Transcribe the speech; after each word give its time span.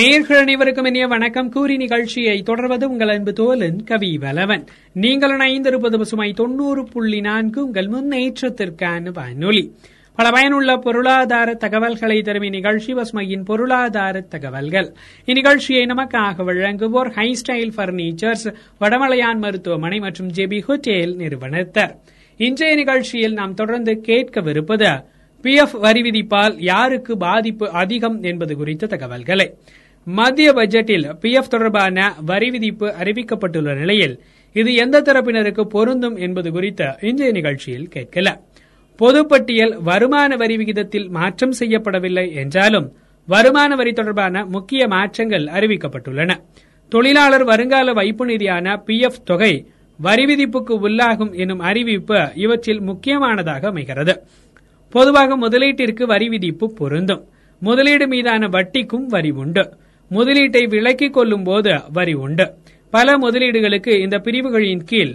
நேர்கள் 0.00 0.38
அனைவருக்கும் 0.38 0.84
இனிய 0.84 1.06
வணக்கம். 1.06 1.50
கூறி 1.50 1.76
நிகழ்ச்சியை 1.76 2.42
தொடர்வது 2.42 2.88
உங்கள் 2.88 3.08
அன்பு 3.08 3.32
தோலன் 3.32 3.84
கவி 3.84 4.18
வலவன். 4.18 4.66
நீங்கள் 4.92 5.36
இணைந்திருப்பது 5.36 5.96
பசுமை 5.96 6.32
தொண்ணூறு 6.32 6.84
புள்ளி 6.84 7.20
நான்கு 7.20 7.64
உங்கள் 7.64 7.86
முன்னேற்றத்திற்கான 7.86 9.12
வானொலி. 9.12 9.72
பல 10.14 10.30
பயனுள்ள 10.30 10.76
பொருளாதார 10.76 11.54
தகவல்களை 11.54 12.22
தரும் 12.22 12.42
இந்நிகழ்ச்சி 12.42 12.94
பசுமையின் 12.94 13.44
பொருளாதார 13.44 14.20
தகவல்கள். 14.20 14.92
இந்நிகழ்ச்சியை 15.26 15.84
நமக்காக 15.86 16.44
வழங்குவோர் 16.44 17.10
ஹை 17.10 17.38
ஸ்டைல் 17.42 17.72
பர்னிச்சர்ஸ் 17.76 18.54
வடமலையான் 18.80 19.38
மருத்துவமனை 19.38 19.98
மற்றும் 19.98 20.28
ஜெபி 20.28 20.60
ஹோட்டேல் 20.68 21.16
நிறுவனத்தர். 21.16 21.94
இன்றைய 22.36 22.76
நிகழ்ச்சியில் 22.76 23.32
நாம் 23.32 23.54
தொடர்ந்து 23.54 24.00
கேட்கவிருப்பது 24.06 25.04
பிஎஃப் 25.42 25.80
வரி 25.80 26.00
விதிப்பால் 26.00 26.54
யாருக்கு 26.58 27.16
பாதிப்பு 27.16 27.70
அதிகம் 27.70 28.22
என்பது 28.22 28.56
குறித்த 28.56 28.86
தகவல்களை. 28.86 29.54
மத்திய 30.06 30.52
பட்ஜெட்டில் 30.52 31.14
பிஎஃப் 31.22 31.48
தொடர்பான 31.48 32.14
வரி 32.24 32.50
விதிப்பு 32.50 32.94
அறிவிக்கப்பட்டுள்ள 33.00 33.74
நிலையில் 33.74 34.20
இது 34.52 34.74
எந்த 34.74 35.02
தரப்பினருக்கு 35.02 35.62
பொருந்தும் 35.62 36.16
என்பது 36.16 36.50
குறித்த 36.50 36.98
இன்றைய 37.00 37.32
நிகழ்ச்சியில் 37.32 37.88
கேட்கல. 37.94 38.28
பொதுப்பட்டியல் 38.98 39.74
வருமான 39.82 40.36
வரி 40.36 40.56
விகிதத்தில் 40.56 41.08
மாற்றம் 41.08 41.52
செய்யப்படவில்லை 41.58 42.34
என்றாலும் 42.34 42.92
வருமான 43.26 43.76
வரி 43.76 43.92
தொடர்பான 43.92 44.44
முக்கிய 44.44 44.88
மாற்றங்கள் 44.88 45.44
அறிவிக்கப்பட்டுள்ளன. 45.44 46.36
தொழிலாளர் 46.88 47.44
வருங்கால 47.44 47.92
வைப்பு 47.92 48.26
நிதியான 48.26 48.76
பி 48.84 48.98
எஃப் 49.00 49.24
தொகை 49.24 49.66
வரி 49.98 50.24
விதிப்புக்கு 50.24 50.74
உள்ளாகும் 50.88 51.32
எனும் 51.32 51.58
அறிவிப்பு 51.58 52.28
இவற்றில் 52.34 52.80
முக்கியமானதாக 52.80 53.68
அமைகிறது. 53.68 54.22
பொதுவாக 54.88 55.36
முதலீட்டிற்கு 55.36 56.02
வரி 56.02 56.28
விதிப்பு 56.28 56.74
பொருந்தும். 56.74 57.24
முதலீடு 57.60 58.08
மீதான 58.08 58.48
வட்டிக்கும் 58.48 59.06
வரி 59.06 59.30
உண்டு. 59.30 59.76
முதலீட்டை 60.10 60.62
விலக்கிக் 60.68 61.10
கொள்ளும் 61.10 61.44
போது 61.44 61.80
வரி 61.92 62.12
உண்டு. 62.12 62.54
பல 62.90 63.18
முதலீடுகளுக்கு 63.18 64.00
இந்த 64.00 64.18
பிரிவுகளின் 64.18 64.84
கீழ் 64.84 65.12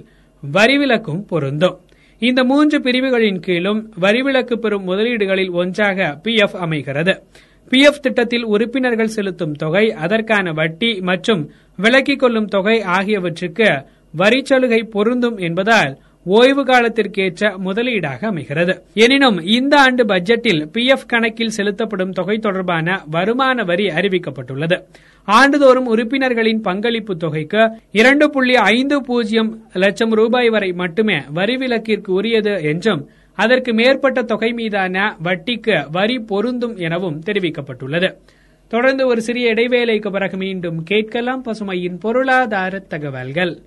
வரிவிலக்கும் 0.52 1.28
பொருந்தும். 1.28 1.80
இந்த 2.20 2.44
மூன்று 2.44 2.82
பிரிவுகளின் 2.82 3.40
கீழும் 3.40 3.94
வரிவிலக்கு 4.02 4.56
பெறும் 4.56 4.88
முதலீடுகளில் 4.88 5.52
ஒன்றாக 5.52 6.20
பிஎஃப் 6.24 6.56
அமைகிறது. 6.56 7.24
பிஎஃப் 7.70 8.02
திட்டத்தில் 8.02 8.44
உறுப்பினர்கள் 8.44 9.08
செலுத்தும் 9.08 9.52
தொகை 9.52 9.92
அதற்கான 9.92 10.52
வட்டி 10.52 11.00
மற்றும் 11.00 11.50
விலக்கிக் 11.82 12.20
கொள்ளும் 12.20 12.46
தொகை 12.46 12.82
ஆகியவற்றுக்கு 12.82 13.70
வரிச்சலுகை 14.18 14.90
பொருந்தும் 14.90 15.38
என்பதால் 15.38 15.98
ஓய்வு 16.28 16.64
காலத்திற்கேற்ற 16.64 17.50
முதலீடாக 17.66 18.26
அமைகிறது. 18.26 18.82
எனினும் 18.94 19.38
இந்த 19.42 19.80
ஆண்டு 19.80 20.06
பட்ஜெட்டில் 20.06 20.62
பிஎஃப் 20.74 21.06
கணக்கில் 21.08 21.50
செலுத்தப்படும் 21.50 22.12
தொகை 22.12 22.38
தொடர்பான 22.38 23.04
வருமான 23.10 23.64
வரி 23.64 23.86
அறிவிக்கப்பட்டுள்ளது. 23.86 24.84
ஆண்டுதோறும் 25.24 25.86
உறுப்பினர்களின் 25.86 26.62
பங்களிப்பு 26.62 27.18
தொகைக்கு 27.18 27.70
இரண்டு 27.92 28.30
புள்ளி 28.30 28.56
ஐந்து 28.56 29.02
பூஜ்ஜியம் 29.02 29.64
லட்சம் 29.74 30.10
ரூபாய் 30.10 30.50
வரை 30.50 30.72
மட்டுமே 30.72 31.22
வரி 31.34 31.56
விலக்கிற்கு 31.56 32.10
உரியது 32.10 32.64
என்றும் 32.64 33.08
அதற்கு 33.36 33.74
மேற்பட்ட 33.74 34.22
தொகை 34.22 34.52
மீதான 34.52 35.16
வட்டிக்கு 35.24 35.92
வரி 35.92 36.20
பொருந்தும் 36.20 36.76
எனவும் 36.78 37.22
தெரிவிக்கப்பட்டுள்ளது. 37.26 38.14
தொடர்ந்து 38.68 39.08
ஒரு 39.08 39.22
சிறிய 39.22 39.54
இடைவேளைக்கு 39.54 40.12
பிறகு 40.12 40.38
மீண்டும் 40.38 40.84
கேட்கலாம் 40.84 41.44
பசுமையின் 41.46 42.00
பொருளாதார 42.00 42.80
தகவல்கள். 42.80 43.62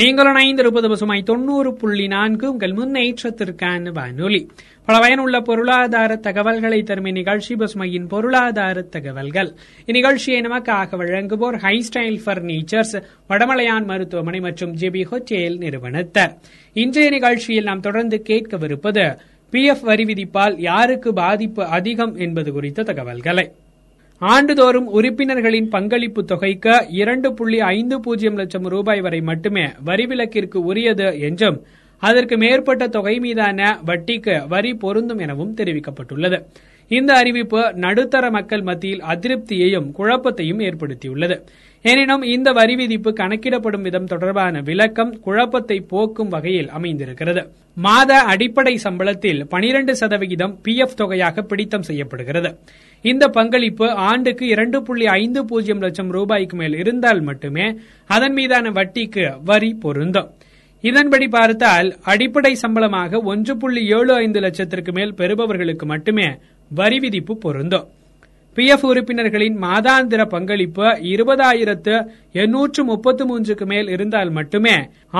நீங்கள் 0.00 0.26
இணைந்திருப்பது 0.26 0.88
பசுமை 0.88 1.22
தொண்ணூறு 1.22 1.74
புள்ளி 1.74 2.06
நான்கு. 2.06 2.50
உங்கள் 2.50 2.72
முன்னேற்றத்திற்கான 2.72 3.92
வானொலி. 3.92 4.48
பல 4.84 4.98
பயனுள்ள 4.98 5.40
பொருளாதார 5.40 6.16
தகவல்களை 6.16 6.82
தரும் 6.82 7.04
இந்நிகழ்ச்சி 7.04 7.54
பசுமையின் 7.54 8.08
பொருளாதார 8.08 8.82
தகவல்கள். 8.82 9.50
இந்நிகழ்ச்சியை 9.86 10.38
நமக்காக 10.46 10.98
வழங்குவோர் 11.00 11.58
ஹை 11.58 11.84
ஸ்டைல் 11.88 12.18
பர்னிச்சர்ஸ் 12.26 13.02
வடமலையான் 13.28 13.84
மருத்துவமனை 13.84 14.40
மற்றும் 14.40 14.72
ஜெபி 14.76 15.04
ஹோட்டேல் 15.10 15.58
நிறுவனத்தர் 15.58 16.32
இன்றைய 16.72 17.10
நிகழ்ச்சியில் 17.10 17.64
நாம் 17.64 17.80
தொடர்ந்து 17.80 18.22
கேட்கவிருப்பது 18.28 19.18
பிஎஃப் 19.52 19.82
வரி 19.82 20.04
விதிப்பால் 20.04 20.54
யாருக்கு 20.60 21.12
பாதிப்பு 21.12 21.64
அதிகம் 21.64 22.14
என்பது 22.16 22.52
குறித்த 22.52 22.82
தகவல்களை. 22.82 23.50
ஆண்டுதோறும் 24.22 24.88
உறுப்பினர்களின் 24.88 25.68
பங்களிப்பு 25.68 26.24
தொகைக்கு 26.24 26.74
இரண்டு 26.88 27.34
புள்ளி 27.34 27.60
ஐந்து 27.60 28.00
பூஜ்ஜியம் 28.00 28.36
லட்சம் 28.36 28.66
ரூபாய் 28.66 29.00
வரை 29.00 29.20
மட்டுமே 29.20 29.64
வரிவிலக்கிற்கு 29.84 30.56
உரியது 30.56 31.18
என்றும் 31.18 31.58
அதற்கு 32.02 32.36
மேற்பட்ட 32.36 32.88
தொகை 32.88 33.18
மீதான 33.18 33.78
வட்டிக்கு 33.86 34.46
வரி 34.48 34.74
பொருந்தும் 34.74 35.18
எனவும் 35.18 35.54
தெரிவிக்கப்பட்டுள்ளது. 35.56 36.38
இந்த 36.98 37.10
அறிவிப்பு 37.20 37.60
நடுத்தர 37.82 38.24
மக்கள் 38.30 38.62
மத்தியில் 38.62 39.04
அதிருப்தியையும் 39.12 39.86
குழப்பத்தையும் 39.98 40.62
ஏற்படுத்தியுள்ளது. 40.68 41.36
எனினும் 41.84 42.24
இந்த 42.32 42.48
வரி 42.58 42.74
விதிப்பு 42.80 43.10
கணக்கிடப்படும் 43.20 43.84
விதம் 43.86 44.08
தொடர்பான 44.12 44.60
விளக்கம் 44.68 45.12
குழப்பத்தை 45.20 45.78
போக்கும் 45.92 46.32
வகையில் 46.34 46.68
அமைந்திருக்கிறது. 46.78 47.42
மாத 47.86 48.18
அடிப்படை 48.32 48.74
சம்பளத்தில் 48.84 49.40
பனிரண்டு 49.54 49.92
சதவிகிதம் 49.96 50.54
பிஎஃப் 50.64 50.98
தொகையாக 51.00 51.42
பிடித்தம் 51.42 51.88
செய்யப்படுகிறது. 51.88 52.50
இந்த 53.04 53.24
பங்களிப்பு 53.38 53.86
ஆண்டுக்கு 54.10 54.46
இரண்டு 54.54 54.80
புள்ளி 54.82 55.06
ஐந்து 55.22 55.42
பூஜ்ஜியம் 55.44 55.82
லட்சம் 55.86 56.12
ரூபாய்க்கு 56.18 56.56
மேல் 56.56 56.78
இருந்தால் 56.82 57.22
மட்டுமே 57.30 57.66
அதன் 58.06 58.32
மீதான 58.32 58.70
வட்டிக்கு 58.78 59.26
வரி 59.50 59.72
பொருந்தும். 59.84 60.30
இதன்படி 60.84 61.26
பார்த்தால் 61.28 61.88
அடிப்படை 62.12 62.52
சம்பளமாக 62.62 63.20
ஒன்று 63.32 63.52
புள்ளி 63.56 63.82
ஏழு 63.96 64.12
ஐந்து 64.14 64.40
லட்சத்திற்கு 64.40 64.92
மேல் 64.92 65.18
பெறுபவர்களுக்கு 65.20 65.86
மட்டுமே 65.92 66.28
வரி 66.74 66.98
விதிப்பு 66.98 67.34
பொருந்தும். 67.36 67.88
பிஎஃப் 68.56 68.84
உறுப்பினர்களின் 68.88 69.54
மாதாந்திர 69.62 70.22
பங்களிப்பு 70.32 70.86
இருபதாயிரத்து 71.12 71.94
எண்ணூற்று 72.42 72.84
முப்பத்து 72.84 73.22
மூன்றுக்கு 73.30 73.66
மேல் 73.66 73.88
இருந்தால் 73.88 74.30
மட்டுமே 74.30 74.74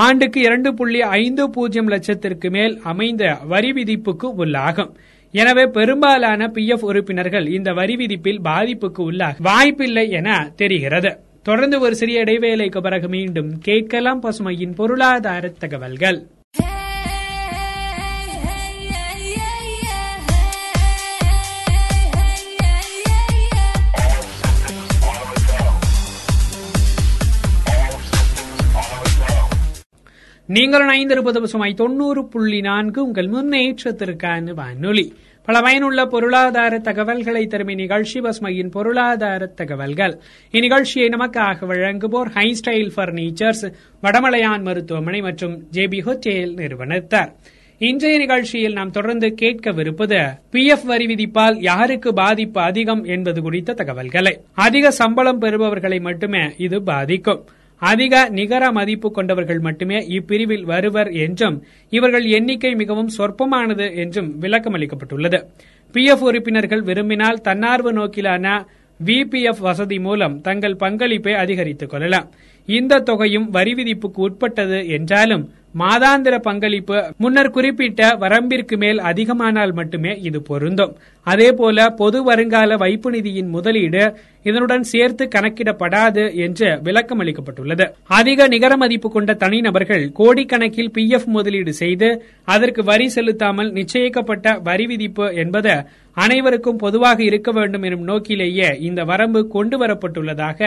ஆண்டுக்கு 0.05 0.41
இரண்டு 0.41 0.71
புள்ளி 0.75 1.01
ஐந்து 1.21 1.45
பூஜ்ஜியம் 1.51 1.89
லட்சத்திற்கு 1.89 2.51
மேல் 2.51 2.75
அமைந்த 2.93 3.33
வரி 3.53 3.73
விதிப்புக்கு 3.73 4.29
உள்ளாகும். 4.43 4.93
எனவே 5.35 5.65
பெரும்பாலான 5.77 6.51
பிஎஃப் 6.57 6.87
உறுப்பினர்கள் 6.91 7.47
இந்த 7.57 7.73
வரி 7.73 7.97
விதிப்பில் 7.97 8.41
பாதிப்புக்கு 8.49 9.03
உள்ளாக 9.11 9.43
வாய்ப்பில்லை 9.49 10.07
என 10.21 10.37
தெரிகிறது. 10.57 11.13
தொடர்ந்து 11.43 11.81
ஒரு 11.81 11.95
சிறிய 12.01 12.25
இடைவேளைக்கு 12.25 12.81
பிறகு 12.81 13.09
மீண்டும் 13.09 13.51
கேட்கலாம் 13.59 14.23
பசுமையின் 14.23 14.77
பொருளாதார 14.81 15.53
தகவல்கள். 15.65 16.21
நீங்கள் 30.55 30.85
இணைந்திருப்பது 30.87 31.39
பசுமை 31.39 31.75
தொண்ணூறு 31.75 32.29
புள்ளி 32.29 32.61
நான்கு 32.61 33.05
உங்கள் 33.05 33.29
முன்னேற்றத்திற்கான 33.29 34.55
வானொலி. 34.55 35.13
பல 35.45 35.61
பயனுள்ள 35.61 36.07
பொருளாதார 36.07 36.79
தகவல்களை 36.79 37.47
தரும் 37.47 37.69
இந்நிகழ்ச்சி 37.69 38.21
பசுமையின் 38.21 38.71
பொருளாதார 38.71 39.47
தகவல்கள். 39.47 40.19
இந்நிகழ்ச்சியை 40.53 41.07
நமக்காக 41.15 41.69
வழங்குவோர் 41.71 42.31
ஹை 42.31 42.49
ஸ்டைல் 42.61 42.91
பர்னிச்சர்ஸ் 42.97 43.65
வடமலையான் 44.03 44.63
மருத்துவமனை 44.63 45.21
மற்றும் 45.21 45.55
ஜேபி 45.73 46.01
ஹோட்டேல் 46.09 46.53
நிறுவனத்தார். 46.55 47.33
இன்றைய 47.79 48.19
நிகழ்ச்சியில் 48.19 48.73
நாம் 48.73 48.91
தொடர்ந்து 48.91 49.35
கேட்கவிருப்பது 49.41 50.21
பி 50.51 50.67
எஃப் 50.67 50.85
வரி 50.85 51.07
விதிப்பால் 51.07 51.57
யாருக்கு 51.61 52.13
பாதிப்பு 52.13 52.61
அதிகம் 52.61 53.05
என்பது 53.05 53.43
குறித்த 53.43 53.73
தகவல்களை. 53.73 54.41
அதிக 54.53 54.91
சம்பளம் 54.91 55.41
பெறுபவர்களை 55.41 56.01
மட்டுமே 56.01 56.45
இது 56.57 56.83
பாதிக்கும். 56.83 57.43
அதிக 57.83 58.29
நிகர 58.29 58.65
மதிப்பு 58.73 59.11
கொண்டவர்கள் 59.11 59.59
மட்டுமே 59.59 59.99
இப்பிரிவில் 60.09 60.63
வருவர் 60.63 61.11
என்றும் 61.13 61.57
இவர்கள் 61.91 62.25
எண்ணிக்கை 62.25 62.75
மிகவும் 62.75 63.09
சொற்பமானது 63.09 63.87
என்றும் 63.97 64.39
விளக்கம் 64.39 64.75
அளிக்கப்பட்டுள்ளது 64.75 65.39
பிஎஃப் 65.95 66.23
உறுப்பினர்கள் 66.23 66.83
விரும்பினால் 66.83 67.41
தன்னார்வ 67.41 67.93
நோக்கிலான 67.93 68.47
விபிஎஃப் 69.05 69.61
வசதி 69.61 69.99
மூலம் 69.99 70.41
தங்கள் 70.41 70.77
பங்களிப்பை 70.77 71.35
அதிகரித்துக் 71.35 71.91
கொள்ளலாம். 71.91 72.29
இந்த 72.69 73.03
தொகையும் 73.09 73.49
வரி 73.51 73.75
விதிப்புக்கு 73.75 74.21
உட்பட்டது 74.27 74.79
என்றாலும் 74.97 75.45
மாதாந்திர 75.81 76.35
பங்களிப்பு 76.39 76.97
முன்னர் 77.17 77.51
குறிப்பிட்ட 77.51 78.09
வரம்பிற்கு 78.23 78.77
மேல் 78.77 78.99
அதிகமானால் 79.11 79.73
மட்டுமே 79.73 80.13
இது 80.21 80.39
பொருந்தும். 80.43 80.93
அதேபோல 81.27 81.87
பொது 82.01 82.19
வருங்கால 82.23 82.77
வைப்பு 82.77 83.11
நிதியின் 83.11 83.49
முதலீடு 83.49 84.03
இதனுடன் 84.45 84.85
சேர்த்து 84.93 85.25
கணக்கிடப்படாது 85.35 86.25
என்று 86.37 86.69
விளக்கம் 86.83 87.21
அளிக்கப்பட்டுள்ளது. 87.23 87.87
அதிக 88.19 88.49
நிகர 88.49 88.77
மதிப்பு 88.77 89.11
கொண்ட 89.11 89.33
தனிநபர்கள் 89.35 90.05
கோடிக்கணக்கில் 90.21 90.93
பி 90.93 91.05
எஃப் 91.11 91.29
முதலீடு 91.29 91.75
செய்து 91.83 92.11
அதற்கு 92.45 92.83
வரி 92.83 93.09
செலுத்தாமல் 93.09 93.73
நிச்சயிக்கப்பட்ட 93.73 94.57
வரி 94.63 94.87
விதிப்பு 94.87 95.29
என்பது 95.35 95.75
அனைவருக்கும் 96.17 96.77
பொதுவாக 96.77 97.19
இருக்க 97.23 97.51
வேண்டும் 97.53 97.83
எனும் 97.83 98.09
நோக்கிலேயே 98.11 98.71
இந்த 98.81 99.03
வரம்பு 99.05 99.43
கொண்டு 99.49 99.77
வரப்பட்டுள்ளதாக 99.85 100.61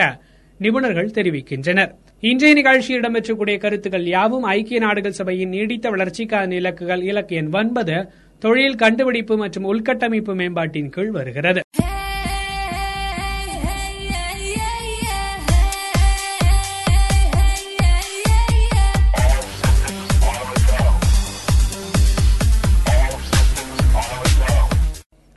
நிபுணர்கள் 0.59 1.15
தெரிவிக்கின்றனர். 1.17 1.91
இன்றைய 2.19 2.55
நிகழ்ச்சியில் 2.55 3.01
இடம்பெற்றக்கூடிய 3.01 3.57
கருத்துக்கள் 3.57 4.05
யாவும் 4.05 4.43
ஐக்கிய 4.43 4.79
நாடுகள் 4.79 5.17
சபையின் 5.19 5.49
நீடித்த 5.49 5.89
வளர்ச்சிக்கான 5.89 6.55
இலக்குகள் 6.61 7.03
இலக்கு 7.03 7.35
எண் 7.35 7.53
ஒன்பது 7.53 7.97
தொழில் 8.39 8.75
கண்டுபிடிப்பு 8.75 9.37
மற்றும் 9.37 9.67
உள்கட்டமைப்பு 9.73 10.35
மேம்பாட்டின் 10.35 10.89
கீழ் 10.89 11.11
வருகிறது. 11.11 11.61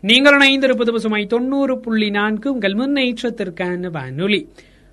நீங்கள் 0.00 0.36
இணைந்திருப்பது 0.38 0.92
பசுமை 0.92 1.26
தொண்ணூறு 1.26 1.78
புள்ளி 1.78 2.10
நான்கு 2.10 2.52
உங்கள் 2.52 2.74
முன்னேற்றத்திற்கான 2.74 3.90
வானொலி. 3.90 4.48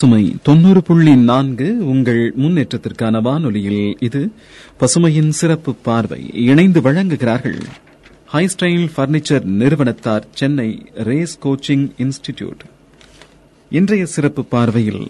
சுமை 0.00 0.24
தொண்ணூறு 0.42 0.80
புள்ளி 0.82 1.12
நான்கு 1.20 1.66
உங்கள் 1.86 2.18
முன்னேற்றத்திற்கான 2.36 3.20
வானொலியில் 3.22 3.76
இது 3.98 4.20
பசுமையின் 4.80 5.28
சிறப்பு 5.28 5.72
பார்வை. 5.82 6.18
இணைந்து 6.44 6.80
வழங்குகிறார்கள் 6.80 7.56
ஹைஸ்டைல் 8.32 8.84
பர்னிச்சர் 8.96 9.46
நிறுவனத்தார் 9.54 10.26
சென்னை 10.30 10.66
ரேஸ் 11.02 11.36
கோச்சிங் 11.42 11.86
இன்ஸ்டிடியூட் 11.98 12.64
இன்றைய 13.70 14.06
சிறப்பு 14.06 14.42
பார்வையில் 14.46 15.02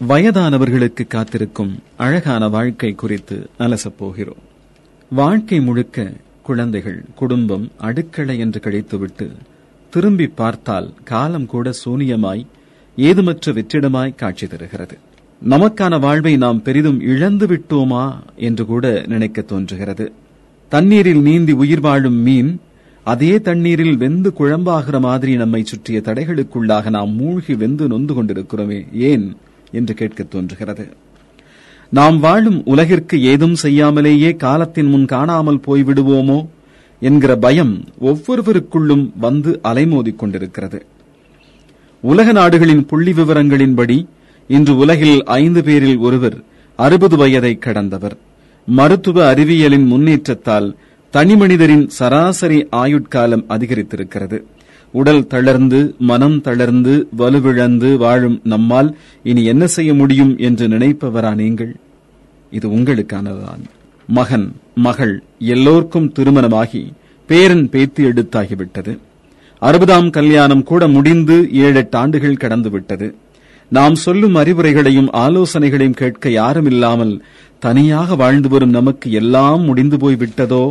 வயதானவர்களுக்கு 0.00 1.06
காத்திருக்கும் 1.08 1.72
அழகான 1.98 2.48
வாழ்க்கை 2.48 2.90
குறித்து 2.94 3.38
அலசப் 3.58 3.98
போகிறோம் 3.98 4.42
வாழ்க்கை 5.10 5.60
முழுக்க 5.60 6.08
குழந்தைகள் 6.42 7.00
குடும்பம் 7.14 7.68
அடுக்களை 7.82 8.36
என்று 8.38 8.60
கழித்துவிட்டு 8.60 9.28
திரும்பி 9.92 10.26
பார்த்தால் 10.34 10.90
காலம் 11.04 11.46
கூட 11.46 11.72
சூனியமாய் 11.82 12.44
ஏதுமற்ற 12.96 13.52
வெற்றிடமாய் 13.52 14.14
காட்சி 14.14 14.46
தருகிறது. 14.46 14.98
நமக்கான 15.48 16.00
வாழ்வை 16.00 16.36
நாம் 16.36 16.62
பெரிதும் 16.62 17.00
இழந்து 17.00 17.46
விட்டோமா 17.46 18.12
என்று 18.36 18.66
கூட 18.66 19.04
நினைக்க 19.06 19.40
தோன்றுகிறது. 19.42 20.12
தண்ணீரில் 20.68 21.22
நீந்தி 21.22 21.52
உயிர் 21.52 21.80
வாழும் 21.80 22.14
மீன் 22.14 22.60
அதே 23.04 23.40
தண்ணீரில் 23.40 23.96
வெந்து 23.96 24.32
குழம்பாகிற 24.38 25.00
மாதிரி 25.00 25.36
நம்மை 25.36 25.64
சுற்றிய 25.64 26.00
தடைகளுக்குள்ளாக 26.04 26.90
நாம் 26.90 27.14
மூழ்கி 27.14 27.54
வெந்து 27.54 27.88
நொந்து 27.88 28.14
கொண்டிருக்கிறோமே 28.14 28.92
ஏன் 28.92 29.36
என்று 29.72 29.94
கேட்க 29.94 30.22
தோன்றுகிறது. 30.22 30.88
நாம் 31.90 32.18
வாழும் 32.18 32.64
உலகிற்கு 32.64 33.22
ஏதும் 33.22 33.54
செய்யாமலேயே 33.62 34.36
காலத்தின் 34.36 34.86
முன் 34.86 35.04
காணாமல் 35.04 35.60
போய்விடுவோமோ 35.66 36.46
என்கிற 37.00 37.36
பயம் 37.36 37.84
ஒவ்வொருவருக்குள்ளும் 38.00 39.12
வந்து 39.18 39.60
அலைமோதிக் 39.64 40.16
கொண்டிருக்கிறது. 40.16 40.86
உலக 42.02 42.32
நாடுகளின் 42.32 42.86
புள்ளி 42.86 43.12
விவரங்களின்படி 43.12 44.06
இன்று 44.48 44.76
உலகில் 44.76 45.24
ஐந்து 45.24 45.64
பேரில் 45.64 45.98
ஒருவர் 45.98 46.36
அறுபது 46.76 47.16
வயதை 47.16 47.58
கடந்தவர். 47.58 48.16
மருத்துவ 48.66 49.34
அறிவியலின் 49.34 49.86
முன்னேற்றத்தால் 49.86 50.76
தனிமனிதரின் 51.12 51.86
சராசரி 51.86 52.58
ஆயுட்காலம் 52.72 53.44
அதிகரித்திருக்கிறது. 53.48 54.38
உடல் 54.92 55.26
தளர்ந்து 55.26 55.94
மனம் 55.98 56.40
தளர்ந்து 56.40 57.08
வலுவிழந்து 57.18 57.96
வாழும் 57.96 58.40
நம்மால் 58.44 58.96
இனி 59.22 59.44
என்ன 59.44 59.66
செய்ய 59.66 59.94
முடியும் 59.94 60.36
என்று 60.38 60.68
நினைப்பவரா 60.68 61.34
நீங்கள்? 61.34 61.76
இது 62.50 62.68
உங்களுக்கானதான் 62.68 63.62
மகன் 64.06 64.52
மகள் 64.74 65.22
எல்லோருக்கும் 65.38 66.12
திருமணமாகி 66.12 66.92
பேரன் 67.26 67.70
பேத்தி 67.70 68.04
எடுத்தாகிவிட்டது. 68.04 68.98
அறுபதாம் 69.62 70.10
கல்யாணம் 70.10 70.62
கூட 70.62 70.88
முடிந்து 70.88 71.48
ஏழெட்டு 71.52 71.98
ஆண்டுகள் 71.98 72.40
கடந்துவிட்டது. 72.40 73.08
நாம் 73.70 73.94
சொல்லும் 73.94 74.36
அறிவுரைகளையும் 74.36 75.10
ஆலோசனைகளையும் 75.12 76.00
கேட்க 76.00 76.30
யாரும் 76.30 76.66
இல்லாமல் 76.66 77.22
தனியாக 77.58 78.14
வாழ்ந்து 78.14 78.48
வரும் 78.48 78.70
நமக்கு 78.70 79.10
எல்லாம் 79.12 79.62
முடிந்து 79.62 79.96
போய்விட்டதோ 79.96 80.64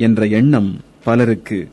என்ற 0.00 0.26
எண்ணம் 0.26 0.70
பலருக்கு. 1.04 1.68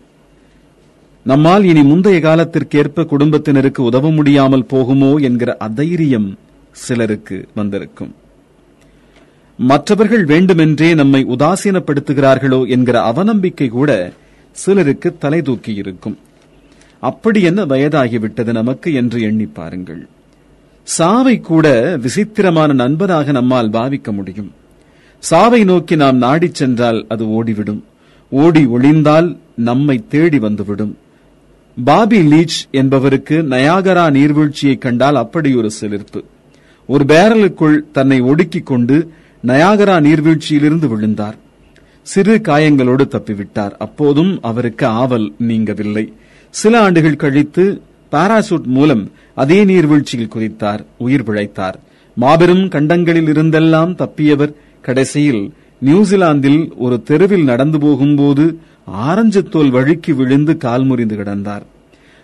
நம்மால் 1.25 1.63
இனி 1.63 1.83
முந்தைய 1.83 2.19
காலத்திற்கேற்ப 2.19 3.05
குடும்பத்தினருக்கு 3.05 3.83
உதவ 3.83 4.11
முடியாமல் 4.11 4.69
போகுமோ 4.69 5.11
என்கிற 5.21 5.57
அதைரியம் 5.57 6.29
சிலருக்கு 6.71 7.37
வந்திருக்கும். 7.55 8.15
மற்றவர்கள் 9.59 10.25
வேண்டுமென்றே 10.25 10.93
நம்மை 10.93 11.25
உதாசீனப்படுத்துகிறார்களோ 11.25 12.67
என்கிற 12.67 12.97
அவநம்பிக்கை 13.11 13.69
கூட 13.69 13.91
சிலருக்கு 14.51 15.17
தலை 15.17 15.41
தூக்கி 15.41 15.73
இருக்கும். 15.73 16.17
அப்படி 16.99 17.41
என்ன 17.41 17.65
வயதாகிவிட்டது 17.65 18.51
நமக்கு 18.51 18.93
என்று 18.93 19.21
எண்ணி 19.21 19.45
பாருங்கள். 19.45 20.07
சாவை 20.83 21.39
கூட 21.39 21.97
விசித்திரமான 21.97 22.73
நண்பனாக 22.73 23.31
நம்மால் 23.31 23.69
பாவிக்க 23.69 24.11
முடியும். 24.11 24.51
சாவை 25.19 25.63
நோக்கி 25.63 25.95
நாம் 25.95 26.17
நாடிச் 26.17 26.53
சென்றால் 26.53 27.05
அது 27.07 27.29
ஓடிவிடும். 27.29 27.83
ஓடி 28.29 28.65
ஒளிந்தால் 28.65 29.37
நம்மை 29.55 30.03
தேடி 30.09 30.39
வந்துவிடும். 30.39 30.97
பாபி 31.83 32.23
லீச் 32.23 32.67
என்பவருக்கு 32.71 33.43
நயாகரா 33.43 34.09
நீர்வீழ்ச்சியை 34.11 34.77
கண்டால் 34.77 35.15
அப்படி 35.15 35.55
ஒரு 35.55 35.71
சிலிர்ப்பு 35.81 36.23
ஒரு 36.87 37.03
பேரலுக்குள் 37.03 37.79
தன்னை 37.91 38.21
ஒடுக்கிக் 38.21 38.65
கொண்டு 38.65 39.11
நயாகரா 39.47 39.99
நீர்வீழ்ச்சியிலிருந்து 39.99 40.87
விழுந்தார். 40.87 41.35
சிறு 42.01 42.41
காயங்களோடு 42.43 43.05
தப்பிவிட்டார். 43.07 43.71
அப்போதும் 43.71 44.39
அவருக்கு 44.41 44.85
ஆவல் 44.85 45.33
நீங்கவில்லை. 45.47 46.13
சில 46.49 46.81
ஆண்டுகள் 46.81 47.15
கழித்து 47.15 47.81
பாராசூட் 48.11 48.63
மூலம் 48.63 49.11
அதே 49.35 49.65
நீர்வீழ்ச்சியில் 49.65 50.31
குதித்தார் 50.35 50.85
உயிர் 50.97 51.23
பிழைத்தார். 51.23 51.73
மாபெரும் 52.15 52.69
கண்டங்களில் 52.69 53.29
இருந்தெல்லாம் 53.33 53.95
தப்பியவர் 53.95 54.53
கடைசியில் 54.81 55.53
நியூசிலாந்தில் 55.79 56.73
ஒரு 56.77 57.03
தெருவில் 57.03 57.43
நடந்து 57.43 57.79
போகும்போது 57.79 58.57
ஆரஞ்சு 58.85 59.43
தோல் 59.43 59.69
வழுக்கி 59.69 60.13
விழுந்து 60.13 60.57
கால் 60.57 60.83
முறிந்து 60.83 61.15
கிடந்தார். 61.15 61.61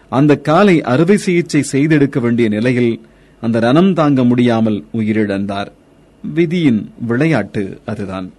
அந்த 0.10 0.36
காலை 0.36 0.82
அறுவை 0.82 1.18
சிகிச்சை 1.18 1.62
செய்தெடுக்க 1.62 2.20
வேண்டிய 2.20 2.50
நிலையில் 2.50 3.02
அந்த 3.42 3.60
ரணம் 3.60 3.94
தாங்க 3.94 4.24
முடியாமல் 4.24 4.84
உயிரிழந்தார். 4.94 5.68
விதியின் 6.34 6.92
விளையாட்டு 7.00 7.80
அதுதான். 7.86 8.32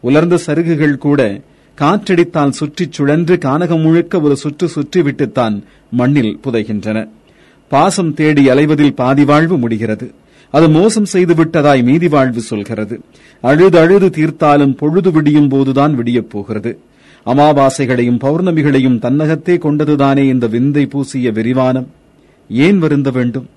உலர்ந்த 0.00 0.38
சருகுகள் 0.46 0.96
கூட 0.96 1.40
காற்றடித்தால் 1.80 2.48
சுற்றிச் 2.48 2.92
சுழன்று 2.92 3.38
கானகம் 3.44 3.82
முழுக்க 3.82 4.20
ஒரு 4.20 4.36
சுற்று 4.36 4.70
சுற்றிவிட்டுத்தான் 4.74 5.62
மண்ணில் 5.90 6.38
புதைகின்றன. 6.44 7.08
பாசம் 7.68 8.14
தேடி 8.14 8.48
அலைவதில் 8.48 8.94
பாதி 8.94 9.24
வாழ்வு 9.24 9.58
முடிகிறது. 9.58 10.12
அது 10.50 10.68
மோசம் 10.68 11.04
செய்து 11.04 11.34
விட்டதாய் 11.34 11.82
மீதி 11.82 12.08
வாழ்வு 12.08 12.40
சொல்கிறது. 12.40 13.00
அழுது 13.40 13.78
அழுது 13.78 14.08
தீர்த்தாலும் 14.08 14.76
பொழுது 14.76 15.10
விடியும் 15.10 15.48
போதுதான் 15.48 15.94
விடியப் 15.94 16.30
போகிறது. 16.30 16.78
அமாவாசைகளையும் 17.26 18.18
பௌர்ணமிகளையும் 18.18 18.98
தன்னகத்தே 18.98 19.56
கொண்டதுதானே 19.56 20.28
இந்த 20.28 20.46
விந்தை 20.46 20.86
பூசிய 20.86 21.30
விரிவானம்? 21.30 21.86
ஏன் 22.48 22.78
வருந்த 22.78 23.10
வேண்டும்? 23.10 23.48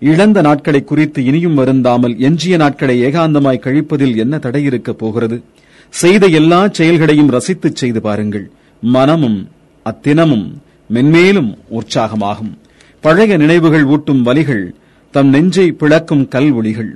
இழந்த 0.00 0.40
நாட்களை 0.40 0.84
குறித்து 0.84 1.24
இனியும் 1.24 1.54
வருந்தாமல் 1.54 2.18
எஞ்சிய 2.18 2.56
நாட்களை 2.56 3.04
ஏகாந்தமாய் 3.04 3.58
கழிப்பதில் 3.58 4.16
என்ன 4.16 4.38
தடை 4.38 4.64
இருக்கப் 4.64 4.98
போகிறது? 4.98 5.42
செய்த 5.90 6.26
எல்லா 6.38 6.60
செயல்களையும் 6.78 7.30
ரசித்துச் 7.30 7.78
செய்து 7.80 8.00
பாருங்கள். 8.00 8.46
மனமும் 8.82 9.38
அத்தினமும் 9.86 10.46
மென்மேலும் 10.94 11.50
உற்சாகமாகும். 11.78 12.52
பழைய 13.04 13.36
நினைவுகள் 13.36 13.84
ஊட்டும் 13.84 14.22
வலிகள் 14.26 14.64
தம் 15.14 15.28
நெஞ்சை 15.28 15.66
பிளக்கும் 15.72 16.24
கல் 16.28 16.50
ஒளிகள் 16.52 16.90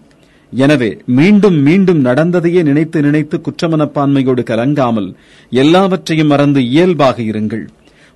எனவே 0.53 0.89
மீண்டும் 1.19 1.59
மீண்டும் 1.67 2.01
நடந்ததையே 2.05 2.63
நினைத்து 2.63 3.01
நினைத்து 3.01 3.41
குற்றமனப்பான்மையோடு 3.47 4.43
கலங்காமல் 4.51 5.09
எல்லாவற்றையும் 5.51 6.27
மறந்து 6.27 6.61
இயல்பாக 6.69 7.23
இருங்கள். 7.23 7.65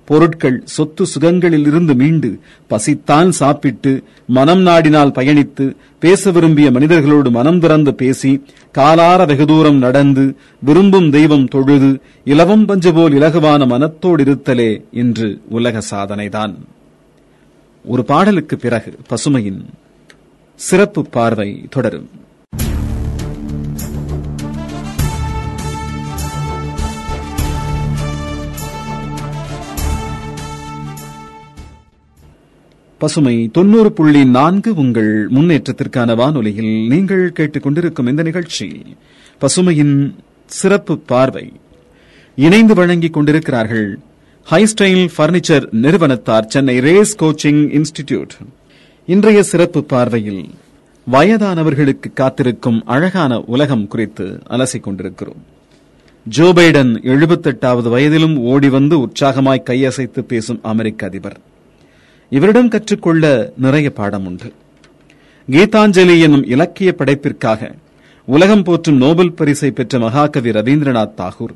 பொருட்கள் 0.07 0.57
சொத்து 0.75 1.03
சுகங்களிலிருந்து 1.13 1.93
மீண்டு 1.95 2.29
பசித்தான் 2.69 3.29
சாப்பிட்டு 3.39 3.91
மனம் 4.27 4.61
நாடினால் 4.65 5.13
பயணித்து 5.17 5.65
பேச 5.99 6.31
விரும்பிய 6.31 6.67
மனிதர்களோடு 6.71 7.29
மனம் 7.31 7.59
திறந்து 7.59 7.93
பேசி 7.93 8.31
காலார 8.77 9.27
வெகு 9.27 9.45
தூரம் 9.45 9.77
நடந்து 9.77 10.25
விரும்பும் 10.59 11.09
தெய்வம் 11.11 11.47
தொழுது 11.47 11.89
இலவம் 12.23 12.65
பஞ்சு 12.65 12.93
போல் 12.93 13.13
இலகுவான 13.13 13.67
மனத்தோடு 13.67 14.23
இருத்தலே 14.23 14.69
இன்று 14.91 15.29
உலக 15.49 15.81
சாதனைதான். 15.91 16.55
ஒரு 17.85 18.05
பாடலுக்கு 18.05 18.57
பிறகு 18.57 18.93
பசுமையின் 19.09 19.61
சிறப்பு 20.55 21.03
பார்வை 21.17 21.49
தொடரும். 21.69 22.09
பசுமை 32.99 33.49
தொண்ணூறு 33.53 33.91
புள்ளி 33.91 34.25
நான்கு 34.25 34.73
உங்கள் 34.73 35.29
முன்னேற்றத்திற்கான 35.29 36.15
வானொலியில் 36.15 36.87
நீங்கள் 36.87 37.31
கேட்டுக் 37.31 37.63
கொண்டிருக்கும் 37.63 38.07
இந்த 38.07 38.23
நிகழ்ச்சி 38.23 38.81
பசுமையின் 39.41 40.15
சிறப்பு 40.45 40.97
பார்வை. 40.97 41.53
இணைந்து 42.35 42.73
வழங்கிக் 42.73 43.13
கொண்டிருக்கிறார்கள் 43.13 43.99
ஹைஸ்டைல் 44.49 45.07
பர்னிச்சர் 45.17 45.65
நிறுவனத்தார் 45.71 46.47
சென்னை 46.47 46.79
ரேஸ் 46.79 47.23
கோச்சிங் 47.23 47.61
இன்ஸ்டிடியூட் 47.77 48.35
இன்றைய 49.05 49.43
சிறப்பு 49.43 49.83
பார்வையில் 49.83 50.49
வயதானவர்களுக்கு 51.11 52.13
காத்திருக்கும் 52.13 52.83
அழகான 52.85 53.39
உலகம் 53.39 53.87
குறித்து 53.87 54.41
அலசிக் 54.49 54.83
கொண்டிருக்கிறோம். 54.83 55.43
ஜோ 56.25 56.53
பைடன் 56.53 56.91
எழுபத்தெட்டாவது 57.03 57.89
வயதிலும் 57.89 58.37
ஓடி 58.37 58.69
வந்து 58.69 58.97
உற்சாகமாய் 58.97 59.63
கையசைத்து 59.69 60.19
பேசும் 60.19 60.59
அமெரிக்க 60.61 61.05
அதிபர். 61.05 61.37
இவரிடம் 62.29 62.67
கற்றுக்கொள்ள 62.67 63.53
நிறைய 63.57 63.89
பாடம் 63.89 64.25
உண்டு. 64.25 64.53
கீதாஞ்சலி 65.51 66.21
என்னும் 66.21 66.45
இலக்கிய 66.45 66.93
படைப்பிற்காக 66.93 67.75
உலகம் 68.25 68.63
போற்றும் 68.63 68.97
நோபல் 68.97 69.33
பரிசை 69.33 69.71
பெற்ற 69.71 69.99
மகாகவி 69.99 70.49
ரவீந்திரநாத் 70.49 71.13
தாகூர் 71.17 71.53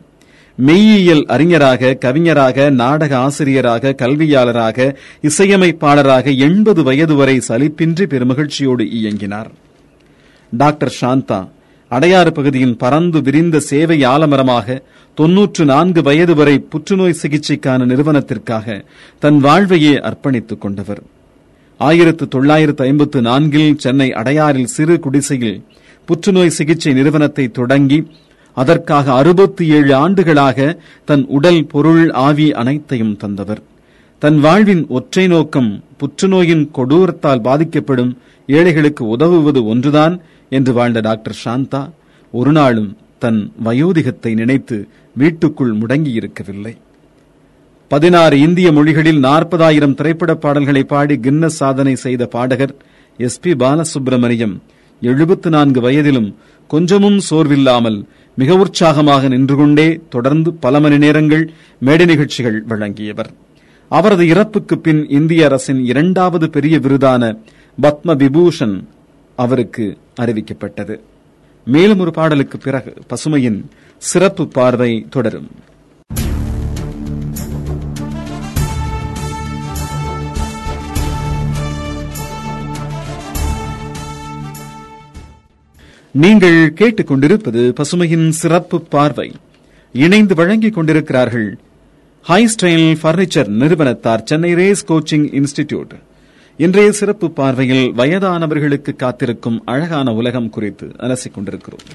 மெய்யியல் 0.55 1.25
அறிஞராக 1.25 1.93
கவிஞராக 1.93 2.69
நாடக 2.69 3.17
ஆசிரியராக 3.17 3.93
கல்வியாளராக 3.93 4.95
இசையமைப்பாளராக 5.21 6.37
எண்பது 6.37 6.83
வயது 6.83 7.15
வரை 7.15 7.41
சலிப்பின்றி 7.47 8.05
பெருமகிழ்ச்சியோடு 8.05 8.85
இயங்கினார். 8.99 9.49
டாக்டர் 10.57 10.95
சாந்தா 11.01 11.47
அடையாறு 11.91 12.31
பகுதியின் 12.31 12.77
பறந்து 12.77 13.21
விரிந்த 13.21 13.60
சேவை 13.60 13.98
ஆலமரமாக 14.05 14.81
தொன்னூற்று 15.17 15.65
நான்கு 15.65 16.01
வயது 16.01 16.36
வரை 16.36 16.53
புற்றுநோய் 16.60 17.17
சிகிச்சைக்கான 17.21 17.86
நிறுவனத்திற்காக 17.86 18.86
தன் 19.19 19.39
வாழ்வையே 19.39 19.93
அர்ப்பணித்துக் 19.93 20.57
கொண்டவர். 20.57 21.01
ஆயிரத்து 21.79 22.27
தொள்ளாயிரத்து 22.27 22.83
ஐம்பத்து 22.83 23.21
நான்கில் 23.21 23.77
சென்னை 23.77 24.10
அடையாறில் 24.12 24.71
சிறு 24.75 25.00
குடிசையில் 25.00 25.65
புற்றுநோய் 26.05 26.55
சிகிச்சை 26.60 26.93
நிறுவனத்தை 26.93 27.48
தொடங்கி 27.48 28.00
அதற்காக 28.57 29.13
அறுபத்தி 29.13 29.67
ஏழு 29.67 29.95
ஆண்டுகளாக 29.95 30.79
தன் 31.05 31.25
உடல் 31.27 31.62
பொருள் 31.65 32.12
ஆவி 32.12 32.51
அனைத்தையும் 32.51 33.17
தந்தவர். 33.17 33.62
தன் 34.21 34.39
வாழ்வின் 34.39 34.81
ஒற்றை 34.87 35.23
நோக்கம் 35.27 35.69
புற்றுநோயின் 35.99 36.63
கொடூரத்தால் 36.77 37.41
பாதிக்கப்படும் 37.47 38.11
ஏழைகளுக்கு 38.47 39.03
உதவுவது 39.07 39.59
ஒன்றுதான் 39.65 40.15
என்று 40.49 40.73
வாழ்ந்த 40.73 40.99
டாக்டர் 40.99 41.37
சாந்தா 41.43 41.81
ஒரு 42.33 42.51
நாளும் 42.51 42.91
தன் 43.19 43.39
வயோதிகத்தை 43.65 44.31
நினைத்து 44.33 44.77
வீட்டுக்குள் 45.15 45.73
முடங்கியிருக்கவில்லை. 45.73 46.73
பதினாறு 47.91 48.39
இந்திய 48.39 48.67
மொழிகளில் 48.71 49.19
நாற்பதாயிரம் 49.19 49.95
திரைப்பட 49.95 50.35
பாடல்களை 50.35 50.83
பாடி 50.83 51.15
கின்னஸ் 51.15 51.59
சாதனை 51.61 51.95
செய்த 52.05 52.25
பாடகர் 52.25 52.75
எஸ் 53.19 53.39
பி 53.39 53.53
பாலசுப்ரமணியம் 53.63 54.55
எழுபத்து 55.01 55.49
நான்கு 55.49 55.81
வயதிலும் 55.81 56.31
கொஞ்சமும் 56.67 57.19
சோர்வில்லாமல் 57.29 57.99
மிக 58.37 58.55
உற்சாகமாக 58.55 59.27
நின்று 59.27 59.55
கொண்டே 59.55 60.01
தொடர்ந்து 60.09 60.51
பல 60.53 60.79
மணி 60.79 60.97
நேரங்கள் 60.97 61.45
மேடை 61.79 62.05
நிகழ்ச்சிகள் 62.05 62.59
வழங்கியவர். 62.63 63.31
அவரது 63.98 64.27
இறப்புக்கு 64.27 64.75
பின் 64.77 65.10
இந்திய 65.10 65.45
அரசின் 65.45 65.79
இரண்டாவது 65.86 66.50
பெரிய 66.50 66.79
விருதான 66.79 67.24
பத்ம 67.81 68.13
விபூஷன் 68.21 68.75
அவருக்கு 69.36 69.98
அறிவிக்கப்பட்டது. 70.21 70.95
மேலும் 71.65 72.00
ஒரு 72.00 72.12
பாடலுக்கு 72.12 72.57
பிறகு 72.57 72.93
பசுமையின் 73.10 73.60
சிறப்பு 73.98 74.48
பார்வை 74.48 75.07
தொடரும். 75.10 75.50
நீங்கள் 86.12 86.74
கேட்டுக்கொண்டிருப்பது 86.74 87.74
பசுமையின் 87.74 88.29
சிறப்பு 88.29 88.81
பார்வை. 88.81 89.31
இணைந்து 89.93 90.36
வழங்கிக் 90.36 90.74
கொண்டிருக்கிறார்கள் 90.74 91.57
ஹை 92.23 92.47
ஸ்டைல் 92.47 92.87
பர்னிச்சர் 93.03 93.47
நிறுவனத்தார் 93.47 94.23
சென்னை 94.23 94.53
ரேஸ் 94.53 94.83
கோச்சிங் 94.91 95.23
இன்ஸ்டிடியூட். 95.39 95.93
இன்றைய 96.57 96.91
சிறப்பு 96.91 97.31
பார்வையில் 97.31 97.93
வயதானவர்களுக்கு 97.97 98.91
காத்திருக்கும் 98.95 99.61
அழகான 99.65 100.13
உலகம் 100.13 100.49
குறித்து 100.49 100.87
அலசிக் 100.97 101.33
கொண்டிருக்கிறோம் 101.33 101.85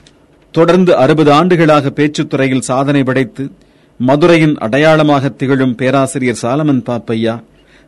தொடர்ந்து 0.50 0.96
அறுபது 0.96 1.32
ஆண்டுகளாக 1.32 1.92
பேச்சுத்துறையில் 1.94 2.66
சாதனை 2.70 3.02
படைத்து 3.02 3.50
மதுரையின் 4.00 4.56
அடையாளமாக 4.56 5.28
திகழும் 5.28 5.74
பேராசிரியர் 5.74 6.42
சாலமன் 6.42 6.82
பாப்பையா 6.88 7.42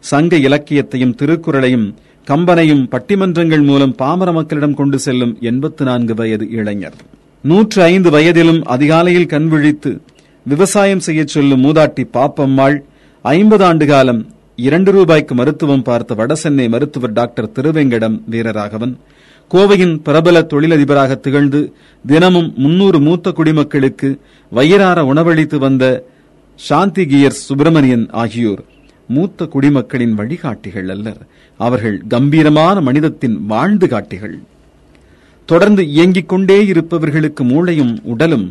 சங்க 0.05 0.37
இலக்கியத்தையும் 0.37 1.17
திருக்குறளையும் 1.23 1.95
கம்பனையும் 2.27 2.85
பட்டிமன்றங்கள் 2.91 3.65
மூலம் 3.65 3.95
பாமர 3.95 4.33
மக்களிடம் 4.33 4.75
கொண்டு 4.75 4.99
செல்லும் 4.99 5.39
எண்பத்து 5.41 5.85
நான்கு 5.85 6.15
வயது 6.15 6.49
இளைஞர். 6.51 6.97
நூற்று 7.41 7.83
ஐந்து 7.83 8.11
வயதிலும் 8.11 8.63
அதிகாலையில் 8.65 9.27
கண் 9.27 9.49
விழித்து 9.49 10.01
விவசாயம் 10.49 11.05
செய்யச் 11.07 11.33
சொல்லும் 11.35 11.65
மூதாட்டி 11.65 12.03
பாப்பம்மாள் 12.13 12.77
ஐம்பது 13.23 13.65
ஆண்டு 13.65 13.87
காலம் 13.87 14.21
இரண்டு 14.57 14.91
ரூபாய்க்கு 14.93 15.35
மருத்துவம் 15.35 15.83
பார்த்த 15.83 16.15
வடசென்னை 16.15 16.67
மருத்துவர் 16.69 17.13
டாக்டர் 17.13 17.51
திருவேங்கடம் 17.55 18.17
வீரராகவன். 18.31 18.95
கோவையின் 19.53 19.95
பிரபல 20.07 20.41
தொழிலதிபராக 20.41 21.17
திகழ்ந்து 21.21 21.61
தினமும் 22.07 22.53
முன்னூறு 22.57 23.01
மூத்த 23.01 23.33
குடிமக்களுக்கு 23.33 24.09
வயிறார 24.51 25.05
உணவளித்து 25.05 25.59
வந்த 25.59 25.85
சாந்தி 26.57 27.07
கியர் 27.07 27.39
சுப்பிரமணியன் 27.47 28.07
ஆகியோர் 28.23 28.63
மூத்த 29.09 29.47
குடிமக்களின் 29.47 30.15
வழிகாட்டிகள் 30.15 30.89
அல்லர். 30.89 31.21
அவர்கள் 31.61 31.99
கம்பீரமான 32.09 32.81
மனிதத்தின் 32.81 33.37
வாழ்ந்து 33.47 33.89
காட்டிகள். 33.89 34.39
தொடர்ந்து 35.49 35.83
இயங்கிக் 35.89 36.29
கொண்டே 36.29 36.67
இருப்பவர்களுக்கு 36.67 37.45
மூளையும் 37.45 37.95
உடலும் 38.03 38.49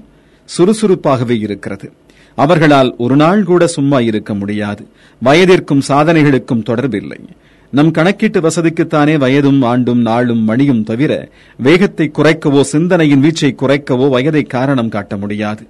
சுறுசுறுப்பாகவே 0.58 1.40
இருக்கிறது. 1.40 1.92
அவர்களால் 2.36 2.96
ஒரு 2.98 3.16
நாள் 3.16 3.44
கூட 3.44 3.68
சும்மா 3.68 4.00
இருக்க 4.00 4.34
முடியாது. 4.34 4.88
வயதிற்கும் 5.24 5.82
சாதனைகளுக்கும் 5.88 6.66
தொடர்பில்லை. 6.70 7.20
நம் 7.72 7.92
கணக்கீட்டு 7.92 8.42
வசதிக்குத்தானே 8.42 9.16
வயதும் 9.18 9.64
ஆண்டும் 9.64 10.02
நாளும் 10.02 10.44
மணியும் 10.44 10.84
தவிர 10.84 11.30
வேகத்தை 11.58 12.12
குறைக்கவோ 12.14 12.62
சிந்தனையின் 12.62 13.24
வீச்சை 13.24 13.56
குறைக்கவோ 13.56 14.10
வயதை 14.10 14.44
காரணம் 14.44 14.90
காட்ட 14.90 15.18
முடியாது. 15.18 15.68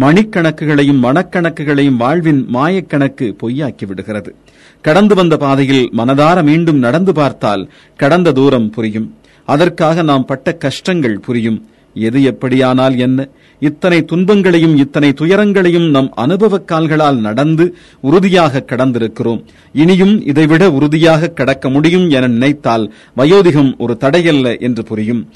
மணிக்கணக்குகளையும் 0.00 1.00
மனக்கணக்குகளையும் 1.02 1.96
வாழ்வின் 1.96 2.46
மாயக்கணக்கு 2.54 3.34
பொய்யாக்கி 3.42 3.86
விடுகிறது. 3.86 4.34
கடந்து 4.80 5.14
வந்த 5.14 5.36
பாதையில் 5.36 5.90
மனதார 5.96 6.42
மீண்டும் 6.42 6.78
நடந்து 6.78 7.12
பார்த்தால் 7.12 7.70
கடந்த 7.96 8.32
தூரம் 8.32 8.70
புரியும். 8.70 9.08
அதற்காக 9.44 10.02
நாம் 10.02 10.24
பட்ட 10.24 10.52
கஷ்டங்கள் 10.52 11.18
புரியும். 11.18 11.68
எது 11.94 12.18
எப்படியானால் 12.30 12.96
என்ன? 12.96 13.28
இத்தனை 13.60 14.04
துன்பங்களையும் 14.04 14.76
இத்தனை 14.76 15.12
துயரங்களையும் 15.12 15.90
நம் 15.90 16.12
அனுபவ 16.14 16.58
கால்களால் 16.58 17.20
நடந்து 17.20 17.76
உறுதியாக 18.00 18.64
கடந்திருக்கிறோம். 18.66 19.44
இனியும் 19.72 20.26
இதைவிட 20.26 20.72
உறுதியாக 20.72 21.28
கடக்க 21.28 21.68
முடியும் 21.68 22.10
என 22.10 22.26
நினைத்தால் 22.26 22.94
வயோதிகம் 23.16 23.76
ஒரு 23.78 23.96
தடையல்ல 24.00 24.60
என்று 24.60 24.84
புரியும். 24.84 25.28